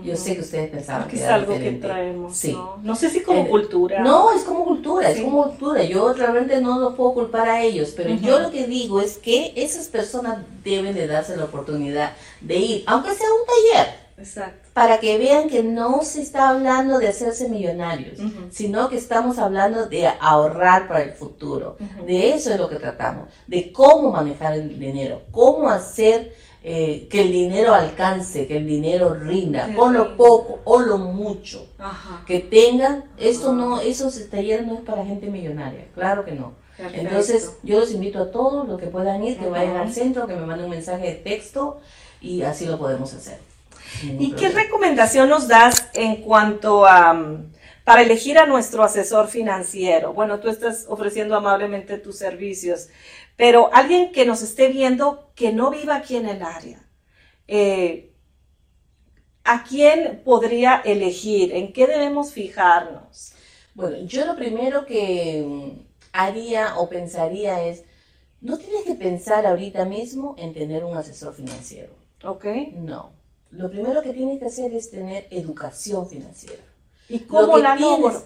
Yo 0.02 0.16
sé 0.16 0.35
que 0.35 0.40
ustedes 0.40 0.70
pensaban 0.70 1.07
que, 1.07 1.16
es 1.16 1.22
era 1.22 1.37
algo 1.37 1.52
diferente. 1.52 1.80
que 1.80 1.87
traemos. 1.87 2.37
Sí. 2.37 2.57
¿no? 2.83 2.96
sé 2.96 3.11
si 3.11 3.20
como 3.20 3.46
cultura. 3.48 4.00
No, 4.00 4.33
es 4.33 4.42
como 4.42 4.64
cultura, 4.64 5.09
es 5.11 5.20
como 5.20 5.44
cultura. 5.44 5.85
Yo 5.85 6.12
realmente 6.14 6.61
no 6.61 6.80
lo 6.80 6.96
puedo 6.96 7.14
culpar 7.14 7.48
a 7.48 7.62
ellos, 7.62 7.92
pero 7.96 8.11
yo 8.14 8.40
lo 8.40 8.50
que 8.50 8.66
digo 8.66 9.00
es 9.00 9.18
que 9.18 9.52
esas 9.54 9.87
personas 9.88 10.38
deben 10.64 10.94
de 10.94 11.07
darse 11.07 11.37
la 11.37 11.44
oportunidad 11.44 12.12
de 12.40 12.57
ir, 12.57 12.85
aunque 12.87 13.14
sea 13.14 13.28
un 13.28 13.46
taller. 13.46 13.94
Exacto. 14.18 14.63
Para 14.74 14.98
que 14.98 15.16
vean 15.18 15.48
que 15.48 15.62
no 15.62 16.02
se 16.02 16.20
está 16.20 16.48
hablando 16.48 16.98
de 16.98 17.08
hacerse 17.08 17.48
millonarios, 17.48 18.18
sino 18.50 18.88
que 18.88 18.96
estamos 18.96 19.38
hablando 19.38 19.87
de 19.87 20.08
ahorrar 20.20 20.88
para 20.88 21.02
el 21.02 21.12
futuro. 21.12 21.76
De 22.04 22.34
eso 22.34 22.50
es 22.50 22.58
lo 22.58 22.68
que 22.68 22.76
tratamos, 22.76 23.28
de 23.46 23.72
cómo 23.72 24.10
manejar 24.10 24.54
el 24.54 24.78
dinero, 24.78 25.22
cómo 25.30 25.70
hacer 25.70 26.34
eh, 26.66 27.08
que 27.10 27.20
el 27.20 27.30
dinero 27.30 27.74
alcance, 27.74 28.46
que 28.46 28.56
el 28.56 28.66
dinero 28.66 29.14
rinda, 29.14 29.72
con 29.76 29.92
lo 29.92 30.16
poco 30.16 30.60
o 30.64 30.80
lo 30.80 30.98
mucho 30.98 31.68
que 32.26 32.40
tengan. 32.40 33.04
Esto 33.16 33.52
no, 33.52 33.80
esos 33.80 34.28
talleres 34.28 34.66
no 34.66 34.74
es 34.74 34.80
para 34.80 35.04
gente 35.04 35.28
millonaria, 35.28 35.87
claro 35.94 36.24
que 36.24 36.32
no. 36.32 36.54
Entonces, 36.78 37.58
yo 37.62 37.78
los 37.78 37.92
invito 37.92 38.18
a 38.18 38.30
todos 38.30 38.66
los 38.66 38.80
que 38.80 38.87
puedan 38.88 39.22
ir, 39.22 39.38
que 39.38 39.46
vayan 39.46 39.76
al 39.76 39.92
centro, 39.92 40.26
que 40.26 40.34
me 40.34 40.46
manden 40.46 40.64
un 40.64 40.70
mensaje 40.72 41.06
de 41.06 41.14
texto 41.14 41.80
y 42.20 42.42
así 42.42 42.66
lo 42.66 42.78
podemos 42.78 43.14
hacer. 43.14 43.53
¿Y 44.02 44.33
qué 44.33 44.48
recomendación 44.48 45.28
nos 45.28 45.48
das 45.48 45.88
en 45.94 46.16
cuanto 46.16 46.87
a 46.87 47.12
mm, 47.14 47.52
para 47.85 48.02
elegir 48.02 48.38
a 48.38 48.46
nuestro 48.46 48.83
asesor 48.83 49.28
financiero? 49.28 50.12
Bueno, 50.12 50.40
tú 50.40 50.48
estás 50.48 50.87
ofreciendo 50.88 51.37
amablemente 51.37 51.98
tus 51.98 52.18
servicios, 52.18 52.88
pero 53.37 53.70
alguien 53.72 54.12
que 54.12 54.26
nos 54.26 54.42
esté 54.42 54.68
viendo 54.68 55.30
que 55.35 55.52
no 55.52 55.70
viva 55.70 55.96
aquí 55.96 56.16
en 56.16 56.28
el 56.28 56.42
área, 56.42 56.87
eh, 57.48 58.12
¿a 59.44 59.64
quién 59.64 60.22
podría 60.24 60.80
elegir? 60.85 61.54
¿En 61.54 61.72
qué 61.72 61.87
debemos 61.87 62.33
fijarnos? 62.33 63.33
Bueno, 63.74 63.98
yo 64.07 64.24
lo 64.24 64.37
primero 64.37 64.87
que 64.87 65.44
mm, 65.46 65.70
haría 66.12 66.76
o 66.78 66.88
pensaría 66.88 67.66
es, 67.66 67.85
no 68.40 68.59
tienes 68.59 68.85
que 68.85 68.94
pensar 68.94 69.46
ahorita 69.46 69.85
mismo 69.85 70.35
en 70.38 70.52
tener 70.52 70.85
un 70.85 70.96
asesor 70.96 71.35
financiero. 71.35 71.92
Ok. 72.22 72.44
No. 72.74 73.12
Lo 73.56 73.70
primero 73.70 74.02
que 74.02 74.12
tienes 74.12 74.38
que 74.38 74.46
hacer 74.46 74.72
es 74.74 74.90
tener 74.90 75.26
educación 75.30 76.08
financiera. 76.08 76.62
¿Y 77.08 77.20
cómo 77.20 77.58
la 77.58 77.76
logro? 77.76 78.22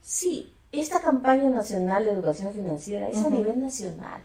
Sí, 0.00 0.52
esta 0.70 1.00
campaña 1.00 1.48
nacional 1.50 2.04
de 2.04 2.12
educación 2.12 2.52
financiera 2.52 3.08
es 3.08 3.24
a 3.24 3.30
nivel 3.30 3.60
nacional. 3.60 4.22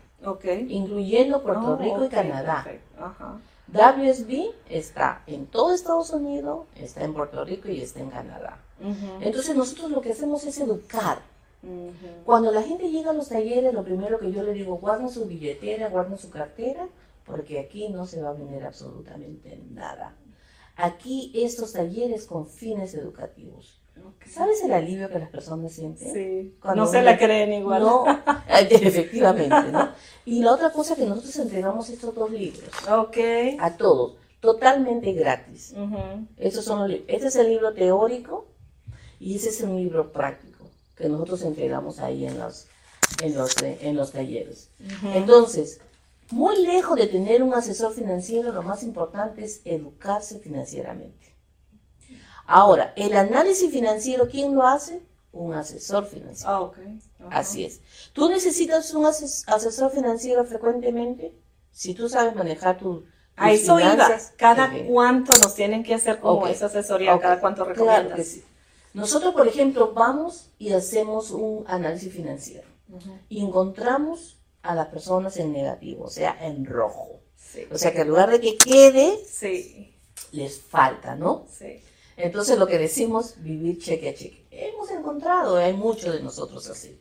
Incluyendo 0.69 1.43
Puerto 1.43 1.73
oh, 1.73 1.77
Rico 1.77 2.05
y 2.05 2.09
Canadá. 2.09 2.65
Ajá. 2.99 3.39
WSB 3.67 4.51
está 4.69 5.23
en 5.27 5.45
todo 5.45 5.73
Estados 5.73 6.11
Unidos, 6.11 6.65
está 6.75 7.03
en 7.03 7.13
Puerto 7.13 7.43
Rico 7.43 7.67
y 7.67 7.81
está 7.81 7.99
en 7.99 8.09
Canadá. 8.09 8.59
Entonces 9.19 9.55
nosotros 9.55 9.91
lo 9.91 10.01
que 10.01 10.11
hacemos 10.11 10.45
es 10.45 10.59
educar. 10.59 11.19
Cuando 12.23 12.51
la 12.51 12.61
gente 12.61 12.89
llega 12.89 13.09
a 13.11 13.13
los 13.13 13.29
talleres, 13.29 13.73
lo 13.73 13.83
primero 13.83 14.19
que 14.19 14.31
yo 14.31 14.41
le 14.43 14.53
digo, 14.53 14.77
guarden 14.77 15.09
su 15.09 15.25
billetera, 15.25 15.89
guarden 15.89 16.17
su 16.17 16.29
cartera, 16.29 16.87
porque 17.25 17.59
aquí 17.59 17.89
no 17.89 18.05
se 18.05 18.21
va 18.21 18.29
a 18.29 18.33
vender 18.33 18.63
absolutamente 18.65 19.61
nada. 19.71 20.13
Aquí 20.77 21.31
estos 21.33 21.73
talleres 21.73 22.25
con 22.25 22.47
fines 22.47 22.93
educativos. 22.93 23.81
¿Sabes 24.29 24.63
el 24.63 24.73
alivio 24.73 25.09
que 25.09 25.19
las 25.19 25.29
personas 25.29 25.71
sienten? 25.73 26.13
Sí. 26.13 26.55
Cuando 26.61 26.85
no 26.85 26.91
se 26.91 27.01
la 27.01 27.17
creen 27.17 27.53
igual. 27.53 27.81
No, 27.81 28.05
efectivamente, 28.49 29.71
¿no? 29.71 29.89
Y 30.25 30.43
la 30.43 30.53
otra 30.53 30.71
cosa 30.71 30.95
que 30.95 31.05
nosotros 31.05 31.35
entregamos 31.37 31.89
estos 31.89 32.13
dos 32.13 32.31
libros. 32.31 32.69
Ok. 32.89 33.17
A 33.59 33.75
todos, 33.75 34.17
totalmente 34.39 35.13
gratis. 35.13 35.73
Estos 36.37 36.65
son 36.65 36.91
este 36.91 37.27
es 37.27 37.35
el 37.35 37.49
libro 37.49 37.73
teórico 37.73 38.47
y 39.19 39.35
ese 39.35 39.49
es 39.49 39.61
un 39.61 39.77
libro 39.77 40.11
práctico 40.11 40.65
que 40.95 41.09
nosotros 41.09 41.41
entregamos 41.43 41.99
ahí 41.99 42.25
en 42.25 42.39
los, 42.39 42.67
en 43.21 43.35
los, 43.35 43.55
en 43.61 43.95
los 43.95 44.11
talleres. 44.11 44.69
Entonces, 45.13 45.79
muy 46.31 46.65
lejos 46.65 46.97
de 46.97 47.07
tener 47.07 47.43
un 47.43 47.53
asesor 47.53 47.93
financiero, 47.93 48.51
lo 48.51 48.63
más 48.63 48.83
importante 48.83 49.43
es 49.43 49.61
educarse 49.65 50.39
financieramente. 50.39 51.35
Ahora, 52.45 52.93
el 52.95 53.15
análisis 53.15 53.71
financiero, 53.71 54.27
¿quién 54.29 54.55
lo 54.55 54.63
hace? 54.63 55.01
Un 55.31 55.53
asesor 55.53 56.05
financiero. 56.05 56.49
Ah, 56.49 56.61
ok. 56.61 56.77
Así 57.29 57.65
es. 57.65 57.81
¿Tú 58.13 58.29
necesitas 58.29 58.93
un 58.93 59.05
asesor 59.05 59.91
financiero 59.91 60.45
frecuentemente? 60.45 61.33
Si 61.71 61.93
tú 61.93 62.09
sabes 62.09 62.35
manejar 62.35 62.77
tu, 62.77 63.05
a 63.35 63.51
eso 63.51 63.79
iba. 63.79 64.09
¿Cada 64.35 64.71
cuánto 64.87 65.31
nos 65.41 65.53
tienen 65.53 65.83
que 65.83 65.93
hacer 65.93 66.19
como 66.19 66.47
esa 66.47 66.65
asesoría? 66.65 67.19
¿Cada 67.19 67.39
cuánto 67.39 67.63
recomiendas? 67.65 68.37
Nosotros, 68.93 69.33
por 69.33 69.47
ejemplo, 69.47 69.93
vamos 69.93 70.49
y 70.57 70.73
hacemos 70.73 71.31
un 71.31 71.63
análisis 71.67 72.11
financiero 72.11 72.67
y 73.29 73.45
encontramos 73.45 74.36
a 74.61 74.75
las 74.75 74.87
personas 74.87 75.37
en 75.37 75.53
negativo, 75.53 76.05
o 76.05 76.09
sea, 76.09 76.37
en 76.45 76.65
rojo. 76.65 77.21
O 77.71 77.77
sea, 77.77 77.93
que 77.93 78.01
en 78.01 78.09
lugar 78.09 78.29
de 78.29 78.41
que 78.41 78.57
quede, 78.57 79.19
les 80.31 80.61
falta, 80.61 81.15
¿no? 81.15 81.47
Sí. 81.49 81.81
Entonces, 82.17 82.57
lo 82.57 82.67
que 82.67 82.77
decimos, 82.77 83.35
vivir 83.37 83.79
cheque 83.79 84.09
a 84.09 84.13
cheque. 84.13 84.47
Hemos 84.51 84.89
encontrado, 84.91 85.57
hay 85.57 85.73
muchos 85.73 86.13
de 86.13 86.21
nosotros 86.21 86.67
así. 86.69 86.99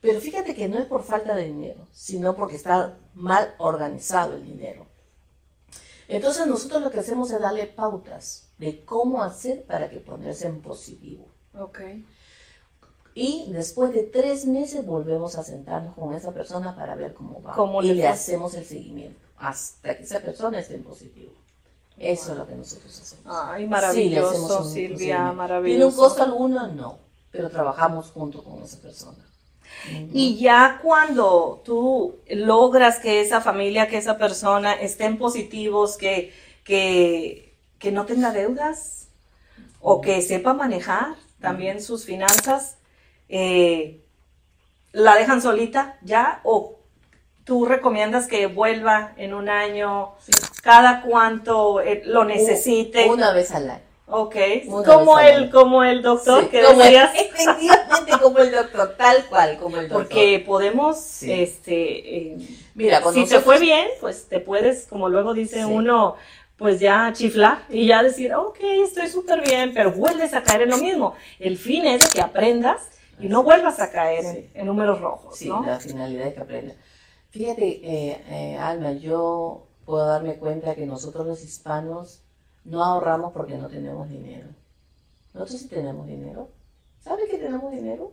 Pero 0.00 0.20
fíjate 0.20 0.54
que 0.54 0.68
no 0.68 0.78
es 0.78 0.86
por 0.86 1.02
falta 1.02 1.34
de 1.34 1.46
dinero, 1.46 1.88
sino 1.92 2.36
porque 2.36 2.56
está 2.56 2.98
mal 3.14 3.54
organizado 3.58 4.34
el 4.34 4.44
dinero. 4.44 4.86
Entonces 6.08 6.46
nosotros 6.46 6.82
lo 6.82 6.90
que 6.90 7.00
hacemos 7.00 7.30
es 7.30 7.40
darle 7.40 7.66
pautas 7.66 8.50
de 8.58 8.84
cómo 8.84 9.22
hacer 9.22 9.64
para 9.64 9.88
que 9.88 10.00
ponerse 10.00 10.46
en 10.46 10.60
positivo. 10.60 11.26
Ok. 11.58 11.80
Y 13.14 13.50
después 13.52 13.92
de 13.92 14.02
tres 14.02 14.44
meses 14.44 14.84
volvemos 14.84 15.36
a 15.36 15.44
sentarnos 15.44 15.94
con 15.94 16.14
esa 16.14 16.32
persona 16.32 16.74
para 16.74 16.96
ver 16.96 17.14
cómo 17.14 17.40
va. 17.42 17.54
¿Cómo 17.54 17.82
y 17.82 17.94
le 17.94 18.08
hacemos 18.08 18.54
el 18.54 18.64
seguimiento 18.64 19.24
hasta 19.38 19.96
que 19.96 20.04
esa 20.04 20.20
persona 20.20 20.58
esté 20.58 20.74
en 20.74 20.84
positivo. 20.84 21.32
Eso 21.98 22.32
es 22.32 22.38
lo 22.38 22.46
que 22.46 22.54
nosotros 22.54 23.00
hacemos. 23.00 23.24
Ay, 23.26 23.66
maravilloso, 23.66 24.64
Silvia, 24.64 25.32
maravilloso. 25.32 25.76
¿Tiene 25.76 25.84
un 25.84 25.94
costo 25.94 26.22
alguno? 26.22 26.66
No, 26.68 26.98
pero 27.30 27.50
trabajamos 27.50 28.10
junto 28.10 28.42
con 28.42 28.62
esa 28.62 28.80
persona. 28.80 29.18
Y 30.12 30.38
ya 30.38 30.80
cuando 30.82 31.62
tú 31.64 32.16
logras 32.28 32.98
que 32.98 33.20
esa 33.20 33.40
familia, 33.40 33.88
que 33.88 33.98
esa 33.98 34.18
persona 34.18 34.72
estén 34.72 35.18
positivos, 35.18 35.96
que, 35.96 36.32
que, 36.64 37.54
que 37.78 37.92
no 37.92 38.06
tenga 38.06 38.32
deudas 38.32 39.08
o 39.80 40.00
que 40.00 40.22
sepa 40.22 40.54
manejar 40.54 41.16
también 41.40 41.82
sus 41.82 42.04
finanzas, 42.04 42.78
eh, 43.28 44.00
¿la 44.92 45.16
dejan 45.16 45.42
solita 45.42 45.98
ya 46.02 46.40
o 46.44 46.78
tú 47.44 47.66
recomiendas 47.66 48.26
que 48.26 48.46
vuelva 48.46 49.12
en 49.16 49.34
un 49.34 49.48
año, 49.48 50.12
cada 50.62 51.02
cuánto 51.02 51.80
eh, 51.80 52.02
lo 52.04 52.24
necesite? 52.24 53.08
Una 53.08 53.32
vez 53.32 53.52
al 53.52 53.70
año. 53.70 53.94
Ok, 54.06 54.36
como 54.84 55.18
el, 55.18 55.50
como 55.50 55.82
el 55.82 56.02
doctor 56.02 56.50
que 56.50 56.62
como 56.62 56.82
efectivamente 56.82 58.12
como 58.20 58.38
el 58.38 58.52
doctor, 58.52 58.94
tal 58.98 59.24
cual, 59.24 59.56
como 59.56 59.78
el 59.78 59.88
doctor. 59.88 60.02
Porque 60.02 60.42
podemos, 60.46 61.22
este, 61.22 62.16
eh, 62.16 62.36
Mira, 62.74 63.02
si 63.12 63.24
te 63.24 63.40
fue 63.40 63.58
bien, 63.58 63.88
pues 64.00 64.28
te 64.28 64.40
puedes, 64.40 64.86
como 64.86 65.08
luego 65.08 65.32
dice 65.32 65.64
uno, 65.64 66.16
pues 66.58 66.80
ya 66.80 67.12
chiflar 67.14 67.62
y 67.70 67.86
ya 67.86 68.02
decir, 68.02 68.34
ok, 68.34 68.58
estoy 68.60 69.08
súper 69.08 69.40
bien, 69.40 69.72
pero 69.72 69.90
vuelves 69.90 70.34
a 70.34 70.42
caer 70.42 70.62
en 70.62 70.70
lo 70.70 70.78
mismo. 70.78 71.14
El 71.38 71.56
fin 71.56 71.86
es 71.86 72.06
que 72.08 72.20
aprendas 72.20 72.90
y 73.18 73.28
no 73.28 73.42
vuelvas 73.42 73.80
a 73.80 73.90
caer 73.90 74.50
en, 74.54 74.66
números 74.66 75.00
rojos. 75.00 75.36
Sí, 75.36 75.48
la 75.48 75.78
finalidad 75.80 76.28
es 76.28 76.34
que 76.34 76.40
aprendas. 76.40 76.76
Fíjate, 77.30 77.66
eh, 77.66 78.24
eh, 78.28 78.58
Alma, 78.58 78.92
yo 78.92 79.66
puedo 79.84 80.06
darme 80.06 80.36
cuenta 80.36 80.74
que 80.74 80.86
nosotros 80.86 81.26
los 81.26 81.42
hispanos 81.42 82.22
no 82.64 82.82
ahorramos 82.82 83.32
porque 83.32 83.56
no 83.56 83.68
tenemos 83.68 84.08
dinero. 84.08 84.48
Nosotros 85.32 85.60
sí 85.60 85.68
tenemos 85.68 86.06
dinero. 86.06 86.50
¿Sabes 87.00 87.28
que 87.28 87.38
tenemos 87.38 87.70
dinero? 87.72 88.12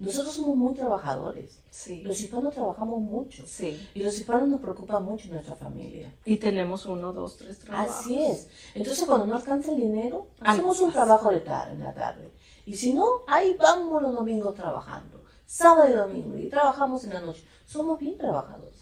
Nosotros 0.00 0.34
somos 0.34 0.56
muy 0.56 0.74
trabajadores. 0.74 1.60
Sí. 1.68 2.02
Los 2.02 2.18
hispanos 2.20 2.54
trabajamos 2.54 3.00
mucho. 3.02 3.44
Sí. 3.46 3.86
Y 3.94 4.02
los 4.02 4.16
hispanos 4.18 4.48
nos 4.48 4.60
preocupa 4.60 4.98
mucho 4.98 5.28
nuestra 5.28 5.54
familia. 5.54 6.10
Y 6.24 6.38
tenemos 6.38 6.86
uno, 6.86 7.12
dos, 7.12 7.36
tres 7.36 7.58
trabajos. 7.58 7.96
Así 7.96 8.18
es. 8.18 8.48
Entonces, 8.74 9.04
cuando 9.04 9.26
no 9.26 9.36
alcanza 9.36 9.72
el 9.72 9.76
dinero, 9.76 10.28
hacemos 10.40 10.80
un 10.80 10.90
trabajo 10.90 11.30
de 11.30 11.40
tarde, 11.40 11.74
en 11.74 11.84
la 11.84 11.92
tarde. 11.92 12.32
Y 12.64 12.76
si 12.76 12.94
no, 12.94 13.06
ahí 13.28 13.54
vamos 13.58 14.00
los 14.00 14.14
domingos 14.14 14.54
trabajando. 14.54 15.22
Sábado 15.44 15.90
y 15.90 15.92
domingo. 15.92 16.38
Y 16.38 16.48
trabajamos 16.48 17.04
en 17.04 17.12
la 17.12 17.20
noche. 17.20 17.44
Somos 17.66 17.98
bien 17.98 18.16
trabajadores. 18.16 18.80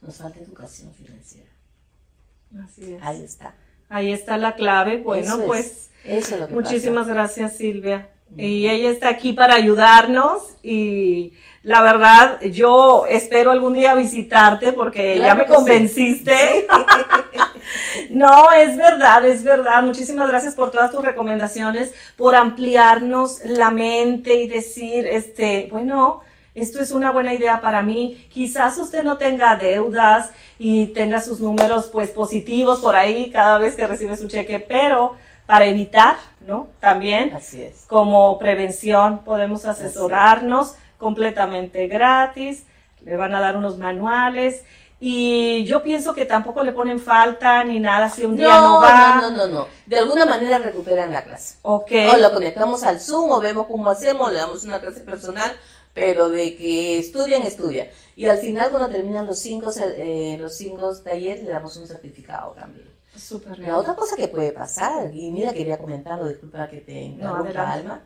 Nos 0.00 0.16
falta 0.16 0.40
educación 0.40 0.94
financiera. 0.94 1.50
Así 2.64 2.94
es. 2.94 3.02
Ahí 3.02 3.22
está. 3.22 3.54
Ahí 3.90 4.12
está 4.12 4.38
la 4.38 4.54
clave. 4.54 5.02
Bueno, 5.02 5.40
pues 5.46 5.90
muchísimas 6.50 7.06
gracias 7.06 7.56
Silvia. 7.56 8.10
Y 8.36 8.68
ella 8.68 8.90
está 8.90 9.08
aquí 9.08 9.32
para 9.32 9.54
ayudarnos 9.54 10.42
y 10.62 11.32
la 11.62 11.82
verdad 11.82 12.40
yo 12.42 13.04
espero 13.08 13.50
algún 13.50 13.74
día 13.74 13.94
visitarte 13.94 14.72
porque 14.72 15.18
ya 15.18 15.34
me 15.34 15.46
convenciste. 15.46 16.66
no, 18.10 18.52
es 18.52 18.76
verdad, 18.76 19.24
es 19.26 19.42
verdad. 19.42 19.82
Muchísimas 19.82 20.28
gracias 20.28 20.54
por 20.54 20.70
todas 20.70 20.90
tus 20.90 21.04
recomendaciones, 21.04 21.92
por 22.16 22.34
ampliarnos 22.34 23.40
la 23.44 23.70
mente 23.70 24.34
y 24.34 24.48
decir, 24.48 25.06
este, 25.06 25.68
bueno, 25.70 26.22
esto 26.54 26.80
es 26.80 26.90
una 26.90 27.10
buena 27.10 27.34
idea 27.34 27.60
para 27.60 27.82
mí. 27.82 28.26
Quizás 28.32 28.78
usted 28.78 29.02
no 29.02 29.16
tenga 29.16 29.56
deudas 29.56 30.30
y 30.58 30.86
tenga 30.86 31.20
sus 31.20 31.40
números 31.40 31.88
pues 31.92 32.10
positivos 32.10 32.80
por 32.80 32.96
ahí 32.96 33.30
cada 33.30 33.58
vez 33.58 33.74
que 33.74 33.86
recibe 33.86 34.16
su 34.16 34.28
cheque, 34.28 34.58
pero 34.58 35.16
para 35.46 35.66
evitar, 35.66 36.16
¿no? 36.48 36.68
También 36.80 37.34
Así 37.34 37.62
es. 37.62 37.84
como 37.86 38.38
prevención 38.38 39.18
podemos 39.18 39.66
asesorarnos 39.66 40.74
completamente 40.96 41.86
gratis. 41.86 42.64
Le 43.04 43.16
van 43.16 43.34
a 43.34 43.40
dar 43.40 43.56
unos 43.56 43.78
manuales 43.78 44.64
y 44.98 45.64
yo 45.66 45.82
pienso 45.82 46.14
que 46.14 46.24
tampoco 46.24 46.64
le 46.64 46.72
ponen 46.72 46.98
falta 46.98 47.62
ni 47.62 47.78
nada 47.78 48.08
si 48.08 48.24
un 48.24 48.36
día 48.36 48.60
no, 48.60 48.80
va. 48.80 49.20
No, 49.20 49.30
no, 49.30 49.36
no, 49.36 49.46
no. 49.46 49.66
De 49.86 49.98
alguna 49.98 50.24
manera 50.26 50.58
recuperan 50.58 51.12
la 51.12 51.22
clase. 51.22 51.56
Ok. 51.62 51.92
O 52.14 52.16
lo 52.16 52.32
conectamos 52.32 52.82
al 52.82 52.98
Zoom 52.98 53.30
o 53.30 53.40
vemos 53.40 53.66
cómo 53.66 53.90
hacemos, 53.90 54.32
le 54.32 54.38
damos 54.38 54.64
una 54.64 54.80
clase 54.80 55.00
personal 55.00 55.52
pero 55.94 56.28
de 56.28 56.56
que 56.56 56.98
estudian, 56.98 57.42
estudian. 57.42 57.88
Y 58.14 58.26
al 58.26 58.38
final 58.38 58.70
cuando 58.70 58.88
terminan 58.88 59.26
los 59.26 59.38
cinco, 59.38 59.72
eh, 59.96 60.36
los 60.40 60.56
cinco 60.56 60.94
talleres 61.02 61.42
le 61.42 61.50
damos 61.50 61.76
un 61.76 61.86
certificado 61.86 62.52
también. 62.52 62.86
Súper 63.18 63.58
La 63.58 63.76
otra 63.76 63.94
cosa 63.94 64.16
que 64.16 64.28
puede 64.28 64.52
pasar, 64.52 65.14
y 65.14 65.30
mira, 65.30 65.52
quería 65.52 65.78
comentarlo, 65.78 66.28
disculpa 66.28 66.68
que 66.68 66.80
te 66.80 67.00
interrumpa, 67.00 67.72
Alma, 67.72 68.02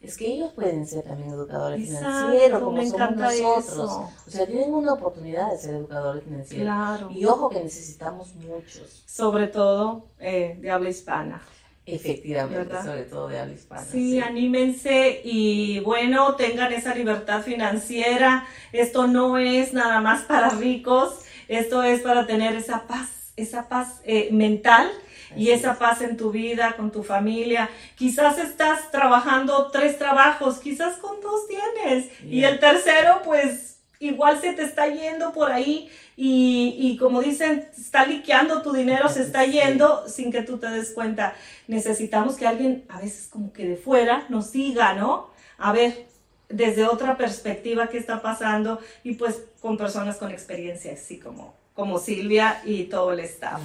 es 0.00 0.16
que 0.16 0.26
ellos 0.26 0.52
pueden 0.52 0.86
ser 0.86 1.02
también 1.02 1.30
educadores 1.30 1.84
financieros, 1.84 2.62
como 2.62 2.84
somos 2.84 3.16
nosotros. 3.16 3.90
O 4.26 4.30
sea, 4.30 4.46
tienen 4.46 4.72
una 4.74 4.92
oportunidad 4.92 5.50
de 5.50 5.58
ser 5.58 5.74
educadores 5.74 6.22
financieros. 6.22 6.64
Claro. 6.64 7.10
Y 7.10 7.24
ojo 7.24 7.48
que 7.48 7.62
necesitamos 7.62 8.34
muchos. 8.34 9.02
Sobre 9.06 9.48
todo 9.48 10.06
eh, 10.20 10.58
de 10.60 10.70
habla 10.70 10.90
hispana. 10.90 11.42
Efectivamente, 11.86 12.74
sobre 12.82 13.04
todo 13.04 13.28
de 13.28 13.38
habla 13.38 13.54
hispana. 13.54 13.84
Sí, 13.84 14.18
anímense 14.20 15.20
y 15.22 15.78
bueno, 15.80 16.34
tengan 16.34 16.72
esa 16.72 16.94
libertad 16.94 17.42
financiera. 17.42 18.46
Esto 18.72 19.06
no 19.06 19.38
es 19.38 19.72
nada 19.72 20.00
más 20.00 20.22
para 20.22 20.50
ricos, 20.50 21.20
esto 21.46 21.84
es 21.84 22.00
para 22.00 22.26
tener 22.26 22.56
esa 22.56 22.88
paz, 22.88 23.08
esa 23.36 23.68
paz 23.68 24.00
eh, 24.04 24.28
mental 24.32 24.90
y 25.36 25.50
esa 25.50 25.78
paz 25.78 26.00
en 26.00 26.16
tu 26.16 26.30
vida, 26.30 26.74
con 26.76 26.90
tu 26.90 27.02
familia. 27.02 27.68
Quizás 27.96 28.38
estás 28.38 28.90
trabajando 28.90 29.70
tres 29.70 29.98
trabajos, 29.98 30.58
quizás 30.58 30.96
con 30.96 31.20
dos 31.20 31.46
tienes 31.46 32.10
y 32.24 32.44
el 32.44 32.58
tercero 32.58 33.22
pues 33.24 33.78
igual 33.98 34.40
se 34.40 34.52
te 34.52 34.62
está 34.62 34.88
yendo 34.88 35.32
por 35.32 35.50
ahí 35.50 35.90
y, 36.18 36.96
como 36.98 37.20
dicen, 37.20 37.68
está 37.76 38.06
liqueando 38.06 38.62
tu 38.62 38.72
dinero, 38.72 39.08
se 39.10 39.22
está 39.22 39.44
yendo 39.44 40.08
sin 40.08 40.32
que 40.32 40.42
tú 40.42 40.58
te 40.58 40.68
des 40.68 40.92
cuenta. 40.92 41.34
Necesitamos 41.68 42.36
que 42.36 42.46
alguien, 42.46 42.84
a 42.88 43.00
veces 43.00 43.28
como 43.28 43.52
que 43.52 43.66
de 43.68 43.76
fuera, 43.76 44.24
nos 44.30 44.52
diga, 44.52 44.94
¿no? 44.94 45.28
A 45.58 45.72
ver, 45.72 46.06
desde 46.48 46.86
otra 46.86 47.18
perspectiva 47.18 47.88
qué 47.88 47.98
está 47.98 48.22
pasando 48.22 48.80
y 49.04 49.14
pues 49.14 49.42
con 49.60 49.76
personas 49.76 50.16
con 50.16 50.30
experiencia, 50.30 50.92
así 50.92 51.18
como 51.18 51.54
como 51.76 51.98
Silvia 51.98 52.62
y 52.64 52.84
todo 52.84 53.12
el 53.12 53.20
staff. 53.20 53.60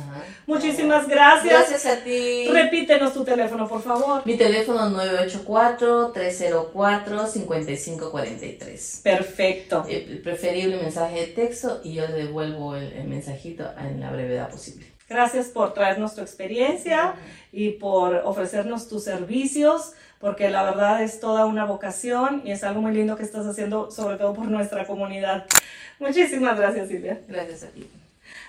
Muchísimas 0.45 1.07
gracias. 1.07 1.69
Gracias 1.69 1.85
a 1.85 2.03
ti. 2.03 2.45
Repítenos 2.51 3.13
tu 3.13 3.23
teléfono, 3.23 3.69
por 3.69 3.81
favor. 3.81 4.21
Mi 4.25 4.35
teléfono 4.35 4.91
984-304-5543. 6.11 9.01
Perfecto. 9.01 9.85
El 9.87 10.21
preferible 10.21 10.75
mensaje 10.75 11.21
de 11.21 11.27
texto 11.27 11.79
y 11.85 11.93
yo 11.93 12.05
devuelvo 12.07 12.75
el, 12.75 13.05
mensajito 13.05 13.71
en 13.79 14.01
la 14.01 14.11
brevedad 14.11 14.51
posible. 14.51 14.87
Gracias 15.07 15.47
por 15.47 15.73
traernos 15.73 16.13
tu 16.13 16.19
experiencia 16.21 17.15
y 17.53 17.69
por 17.71 18.15
ofrecernos 18.25 18.89
tus 18.89 19.05
servicios, 19.05 19.93
porque 20.19 20.49
la 20.49 20.63
verdad 20.63 21.01
es 21.01 21.21
toda 21.21 21.45
una 21.45 21.63
vocación 21.65 22.41
y 22.45 22.51
es 22.51 22.65
algo 22.65 22.81
muy 22.81 22.93
lindo 22.93 23.15
que 23.15 23.23
estás 23.23 23.45
haciendo, 23.45 23.89
sobre 23.89 24.17
todo 24.17 24.33
por 24.33 24.49
nuestra 24.49 24.85
comunidad. 24.85 25.45
Muchísimas 25.99 26.57
gracias, 26.57 26.89
Silvia. 26.89 27.21
Gracias 27.27 27.63
a 27.63 27.67
ti. 27.67 27.89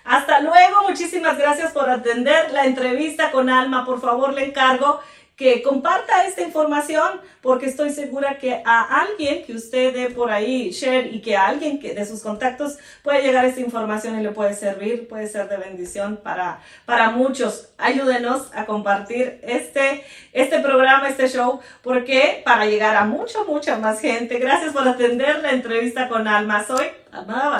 Hasta 0.04 0.40
luego, 0.40 0.88
muchísimas 0.88 1.38
gracias 1.38 1.72
por 1.72 1.88
atender 1.88 2.50
la 2.52 2.66
entrevista 2.66 3.30
con 3.30 3.48
Alma. 3.48 3.84
Por 3.84 4.00
favor, 4.00 4.32
le 4.32 4.46
encargo 4.46 5.00
que 5.36 5.62
comparta 5.62 6.26
esta 6.26 6.42
información 6.42 7.20
porque 7.40 7.66
estoy 7.66 7.90
segura 7.90 8.38
que 8.38 8.62
a 8.64 9.00
alguien 9.00 9.44
que 9.44 9.54
usted 9.54 9.92
dé 9.92 10.10
por 10.10 10.30
ahí 10.30 10.70
share 10.70 11.12
y 11.12 11.20
que 11.20 11.36
a 11.36 11.46
alguien 11.46 11.80
que 11.80 11.94
de 11.94 12.04
sus 12.04 12.22
contactos 12.22 12.78
puede 13.02 13.22
llegar 13.22 13.44
esta 13.44 13.60
información 13.60 14.20
y 14.20 14.22
le 14.22 14.30
puede 14.30 14.54
servir, 14.54 15.08
puede 15.08 15.26
ser 15.26 15.48
de 15.48 15.56
bendición 15.56 16.20
para, 16.22 16.60
para 16.84 17.10
muchos. 17.10 17.70
Ayúdenos 17.78 18.50
a 18.54 18.66
compartir 18.66 19.40
este, 19.42 20.04
este 20.32 20.60
programa, 20.60 21.08
este 21.08 21.28
show, 21.28 21.60
porque 21.82 22.42
para 22.44 22.66
llegar 22.66 22.94
a 22.96 23.04
mucha, 23.04 23.42
mucha 23.44 23.78
más 23.78 24.00
gente. 24.00 24.38
Gracias 24.38 24.72
por 24.72 24.86
atender 24.86 25.40
la 25.40 25.50
entrevista 25.50 26.08
con 26.08 26.28
Alma. 26.28 26.64
Soy 26.64 26.86
Alma 27.10 27.58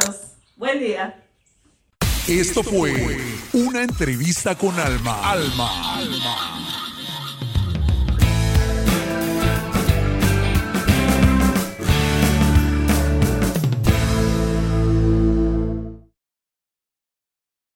Buen 0.57 0.79
día. 0.79 1.22
Esto 2.29 2.63
fue 2.63 3.19
una 3.53 3.83
entrevista 3.83 4.55
con 4.55 4.79
Alma. 4.79 5.29
Alma. 5.29 5.97
Alma. 5.97 6.62